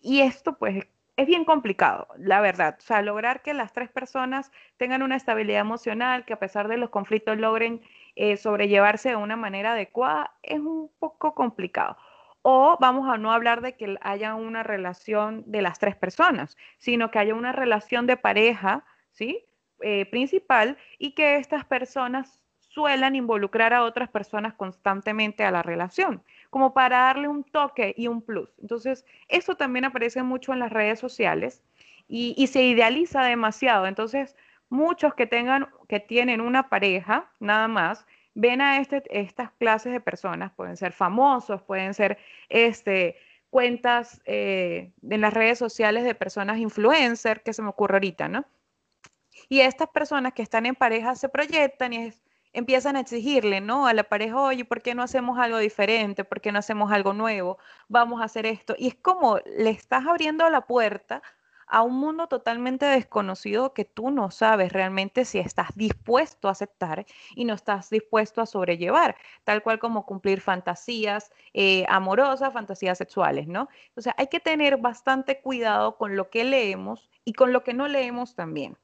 Y 0.01 0.21
esto 0.21 0.57
pues 0.57 0.87
es 1.17 1.27
bien 1.27 1.43
complicado, 1.43 2.07
la 2.17 2.39
verdad. 2.39 2.77
O 2.79 2.81
sea, 2.81 3.01
lograr 3.01 3.41
que 3.41 3.53
las 3.53 3.73
tres 3.73 3.89
personas 3.89 4.49
tengan 4.77 5.03
una 5.03 5.17
estabilidad 5.17 5.59
emocional, 5.59 6.23
que 6.23 6.31
a 6.31 6.39
pesar 6.39 6.69
de 6.69 6.77
los 6.77 6.89
conflictos 6.89 7.37
logren 7.37 7.81
eh, 8.15 8.37
sobrellevarse 8.37 9.09
de 9.09 9.15
una 9.15 9.35
manera 9.35 9.73
adecuada, 9.73 10.31
es 10.43 10.59
un 10.59 10.91
poco 10.99 11.33
complicado. 11.33 11.97
O 12.41 12.77
vamos 12.79 13.09
a 13.09 13.17
no 13.17 13.31
hablar 13.31 13.61
de 13.61 13.75
que 13.75 13.97
haya 14.01 14.35
una 14.35 14.63
relación 14.63 15.43
de 15.45 15.61
las 15.61 15.79
tres 15.79 15.95
personas, 15.95 16.57
sino 16.77 17.11
que 17.11 17.19
haya 17.19 17.35
una 17.35 17.51
relación 17.51 18.07
de 18.07 18.17
pareja, 18.17 18.85
¿sí? 19.11 19.45
Eh, 19.81 20.05
principal 20.05 20.77
y 20.97 21.11
que 21.11 21.37
estas 21.37 21.63
personas 21.65 22.43
suelan 22.57 23.15
involucrar 23.15 23.73
a 23.73 23.83
otras 23.83 24.09
personas 24.09 24.53
constantemente 24.53 25.43
a 25.43 25.51
la 25.51 25.63
relación, 25.63 26.21
como 26.49 26.73
para 26.73 26.99
darle 26.99 27.27
un 27.27 27.43
toque 27.43 27.93
y 27.97 28.07
un 28.07 28.21
plus. 28.21 28.49
Entonces, 28.61 29.05
eso 29.27 29.55
también 29.55 29.85
aparece 29.85 30.21
mucho 30.23 30.53
en 30.53 30.59
las 30.59 30.71
redes 30.71 30.99
sociales 30.99 31.63
y 32.07 32.47
se 32.47 32.63
idealiza 32.63 33.21
demasiado. 33.21 33.85
Entonces, 33.85 34.35
muchos 34.69 35.13
que 35.15 35.27
tengan, 35.27 35.67
que 35.87 35.99
tienen 35.99 36.41
una 36.41 36.69
pareja, 36.69 37.31
nada 37.39 37.67
más, 37.67 38.05
ven 38.35 38.61
a 38.61 38.79
este, 38.79 39.03
estas 39.09 39.51
clases 39.53 39.91
de 39.91 39.99
personas, 39.99 40.51
pueden 40.53 40.77
ser 40.77 40.93
famosos, 40.93 41.61
pueden 41.63 41.93
ser 41.93 42.17
este, 42.49 43.17
cuentas 43.49 44.21
eh, 44.25 44.91
en 45.09 45.21
las 45.21 45.33
redes 45.33 45.57
sociales 45.57 46.03
de 46.03 46.15
personas 46.15 46.59
influencer, 46.59 47.41
que 47.43 47.53
se 47.53 47.61
me 47.61 47.69
ocurre 47.69 47.95
ahorita, 47.95 48.27
¿no? 48.27 48.45
Y 49.47 49.61
estas 49.61 49.89
personas 49.89 50.33
que 50.33 50.41
están 50.41 50.65
en 50.65 50.75
pareja 50.75 51.15
se 51.15 51.29
proyectan 51.29 51.93
y 51.93 52.13
empiezan 52.53 52.95
a 52.95 52.99
exigirle, 52.99 53.61
¿no? 53.61 53.87
A 53.87 53.93
la 53.93 54.03
pareja, 54.03 54.39
oye, 54.39 54.65
¿por 54.65 54.81
qué 54.81 54.95
no 54.95 55.03
hacemos 55.03 55.39
algo 55.39 55.57
diferente? 55.57 56.23
¿Por 56.23 56.41
qué 56.41 56.51
no 56.51 56.59
hacemos 56.59 56.91
algo 56.91 57.13
nuevo? 57.13 57.57
Vamos 57.87 58.21
a 58.21 58.25
hacer 58.25 58.45
esto. 58.45 58.75
Y 58.77 58.87
es 58.89 58.95
como 58.95 59.39
le 59.45 59.69
estás 59.71 60.05
abriendo 60.05 60.49
la 60.49 60.61
puerta 60.61 61.21
a 61.69 61.83
un 61.83 61.95
mundo 61.95 62.27
totalmente 62.27 62.85
desconocido 62.85 63.73
que 63.73 63.85
tú 63.85 64.09
no 64.09 64.31
sabes 64.31 64.73
realmente 64.73 65.23
si 65.23 65.39
estás 65.39 65.69
dispuesto 65.75 66.47
a 66.47 66.51
aceptar 66.51 67.05
y 67.35 67.45
no 67.45 67.53
estás 67.53 67.89
dispuesto 67.89 68.41
a 68.41 68.45
sobrellevar, 68.45 69.15
tal 69.43 69.61
cual 69.61 69.79
como 69.79 70.05
cumplir 70.05 70.41
fantasías 70.41 71.31
eh, 71.53 71.85
amorosas, 71.87 72.51
fantasías 72.53 72.97
sexuales, 72.97 73.47
¿no? 73.47 73.69
O 73.95 74.01
sea, 74.01 74.15
hay 74.17 74.27
que 74.27 74.39
tener 74.39 74.77
bastante 74.77 75.41
cuidado 75.41 75.95
con 75.97 76.15
lo 76.15 76.29
que 76.29 76.43
leemos 76.43 77.09
y 77.23 77.33
con 77.33 77.53
lo 77.53 77.63
que 77.63 77.73
no 77.73 77.87
leemos 77.87 78.35
también. 78.35 78.75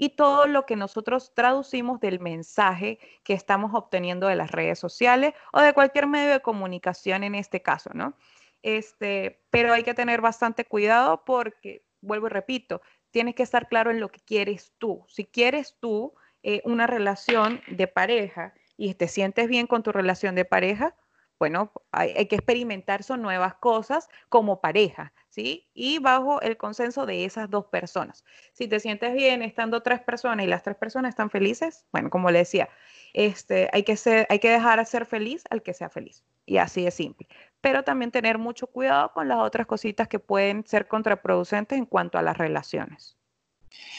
Y 0.00 0.10
todo 0.10 0.46
lo 0.46 0.64
que 0.64 0.76
nosotros 0.76 1.32
traducimos 1.34 1.98
del 1.98 2.20
mensaje 2.20 3.00
que 3.24 3.32
estamos 3.32 3.72
obteniendo 3.74 4.28
de 4.28 4.36
las 4.36 4.52
redes 4.52 4.78
sociales 4.78 5.34
o 5.52 5.60
de 5.60 5.72
cualquier 5.72 6.06
medio 6.06 6.30
de 6.30 6.40
comunicación 6.40 7.24
en 7.24 7.34
este 7.34 7.62
caso, 7.62 7.90
¿no? 7.94 8.14
Este, 8.62 9.40
pero 9.50 9.72
hay 9.72 9.82
que 9.82 9.94
tener 9.94 10.20
bastante 10.20 10.64
cuidado 10.64 11.24
porque 11.24 11.87
vuelvo 12.08 12.26
y 12.26 12.30
repito, 12.30 12.82
tienes 13.10 13.34
que 13.34 13.44
estar 13.44 13.68
claro 13.68 13.90
en 13.90 14.00
lo 14.00 14.10
que 14.10 14.20
quieres 14.20 14.72
tú. 14.78 15.04
Si 15.08 15.24
quieres 15.24 15.76
tú 15.78 16.14
eh, 16.42 16.60
una 16.64 16.86
relación 16.86 17.60
de 17.68 17.86
pareja 17.86 18.54
y 18.76 18.94
te 18.94 19.06
sientes 19.08 19.48
bien 19.48 19.66
con 19.66 19.82
tu 19.82 19.92
relación 19.92 20.34
de 20.34 20.44
pareja, 20.44 20.96
bueno, 21.38 21.72
hay, 21.92 22.26
que 22.26 22.34
experimentar 22.34 23.04
son 23.04 23.22
nuevas 23.22 23.54
cosas 23.54 24.08
como 24.28 24.60
pareja, 24.60 25.12
¿sí? 25.28 25.68
Y 25.72 26.00
bajo 26.00 26.40
el 26.40 26.56
consenso 26.56 27.06
de 27.06 27.24
esas 27.24 27.48
dos 27.48 27.66
personas. 27.66 28.24
Si 28.52 28.66
te 28.66 28.80
sientes 28.80 29.14
bien 29.14 29.42
estando 29.42 29.82
tres 29.82 30.00
personas 30.00 30.44
y 30.44 30.48
las 30.48 30.64
tres 30.64 30.76
personas 30.76 31.10
están 31.10 31.30
felices, 31.30 31.86
bueno, 31.92 32.10
como 32.10 32.30
le 32.32 32.40
decía, 32.40 32.68
este, 33.12 33.68
hay, 33.72 33.84
que 33.84 33.96
ser, 33.96 34.26
hay 34.30 34.40
que 34.40 34.50
dejar 34.50 34.80
de 34.80 34.84
ser 34.84 35.06
feliz 35.06 35.44
al 35.50 35.62
que 35.62 35.74
sea 35.74 35.90
feliz. 35.90 36.24
Y 36.44 36.56
así 36.58 36.82
de 36.84 36.90
simple 36.90 37.28
pero 37.60 37.82
también 37.82 38.10
tener 38.10 38.38
mucho 38.38 38.66
cuidado 38.66 39.12
con 39.12 39.28
las 39.28 39.38
otras 39.38 39.66
cositas 39.66 40.08
que 40.08 40.18
pueden 40.18 40.66
ser 40.66 40.88
contraproducentes 40.88 41.78
en 41.78 41.86
cuanto 41.86 42.18
a 42.18 42.22
las 42.22 42.36
relaciones. 42.36 43.16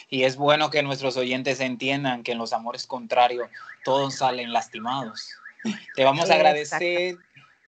Y 0.10 0.24
es 0.24 0.38
bueno 0.38 0.70
que 0.70 0.84
nuestros 0.84 1.18
oyentes 1.18 1.60
entiendan 1.60 2.24
que 2.24 2.32
en 2.32 2.38
los 2.38 2.54
amores 2.54 2.88
contrarios 2.88 3.50
todos 3.84 4.16
salen 4.16 4.54
lastimados. 4.54 5.42
Te 5.94 6.04
vamos 6.04 6.30
a 6.30 6.36
agradecer, 6.36 7.20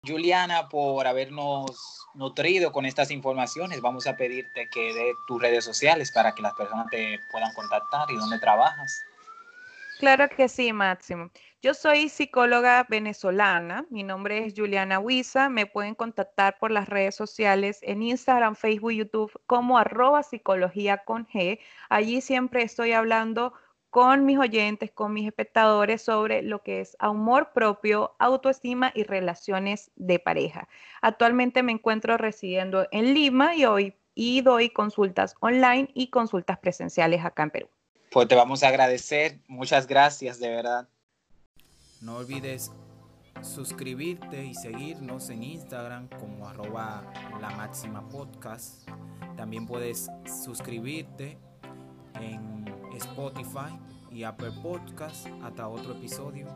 Juliana, 0.06 0.70
por 0.70 1.06
habernos 1.08 2.08
nutrido 2.14 2.72
con 2.72 2.86
estas 2.86 3.12
informaciones. 3.12 3.82
Vamos 3.82 4.08
a 4.08 4.16
pedirte 4.16 4.70
que 4.70 4.94
dé 4.94 5.14
tus 5.28 5.42
redes 5.42 5.64
sociales 5.64 6.12
para 6.12 6.34
que 6.34 6.42
las 6.42 6.54
personas 6.54 6.90
te 6.90 7.20
puedan 7.32 7.54
contactar 7.54 8.10
y 8.10 8.16
dónde 8.16 8.40
trabajas. 8.40 9.06
Claro 10.02 10.30
que 10.30 10.50
sí, 10.50 10.74
Máximo. 10.74 11.30
Yo 11.62 11.76
soy 11.76 12.10
psicóloga 12.10 12.88
venezolana, 12.90 13.86
mi 13.92 14.02
nombre 14.02 14.48
es 14.48 14.56
Juliana 14.58 14.98
Huiza, 14.98 15.48
me 15.48 15.68
pueden 15.68 15.94
contactar 15.94 16.58
por 16.58 16.72
las 16.72 16.90
redes 16.90 17.14
sociales 17.14 17.78
en 17.84 18.02
Instagram, 18.02 18.56
Facebook, 18.56 18.94
YouTube 18.94 19.32
como 19.46 19.78
arroba 19.78 20.24
psicología 20.24 21.04
con 21.06 21.28
G. 21.28 21.60
Allí 21.88 22.22
siempre 22.22 22.64
estoy 22.64 22.94
hablando 22.94 23.54
con 23.92 24.26
mis 24.26 24.40
oyentes, 24.40 24.90
con 24.90 25.14
mis 25.14 25.28
espectadores 25.28 26.02
sobre 26.02 26.42
lo 26.42 26.64
que 26.64 26.82
es 26.82 26.98
amor 26.98 27.52
propio, 27.54 28.16
autoestima 28.18 28.92
y 28.96 29.04
relaciones 29.04 29.92
de 29.98 30.18
pareja. 30.18 30.68
Actualmente 31.04 31.62
me 31.62 31.74
encuentro 31.74 32.18
residiendo 32.18 32.88
en 32.90 33.14
Lima 33.14 33.56
y 33.56 33.66
hoy 33.66 33.96
y 34.16 34.42
doy 34.42 34.72
consultas 34.72 35.36
online 35.42 35.92
y 35.94 36.10
consultas 36.10 36.58
presenciales 36.58 37.24
acá 37.24 37.44
en 37.44 37.52
Perú. 37.52 37.70
Pues 38.12 38.28
te 38.28 38.36
vamos 38.36 38.62
a 38.62 38.68
agradecer, 38.68 39.40
muchas 39.48 39.88
gracias 39.88 40.38
de 40.38 40.50
verdad. 40.50 40.90
No 42.02 42.18
olvides 42.18 42.70
suscribirte 43.42 44.44
y 44.44 44.54
seguirnos 44.54 45.30
en 45.30 45.44
Instagram 45.44 46.10
como 46.20 46.46
arroba 46.46 47.10
la 47.40 47.52
máxima 47.52 48.10
podcast. 48.10 48.86
También 49.38 49.66
puedes 49.66 50.10
suscribirte 50.44 51.38
en 52.16 52.66
Spotify 52.98 53.80
y 54.12 54.24
Apple 54.24 54.52
Podcast 54.62 55.28
hasta 55.42 55.70
otro 55.70 55.94
episodio. 55.94 56.48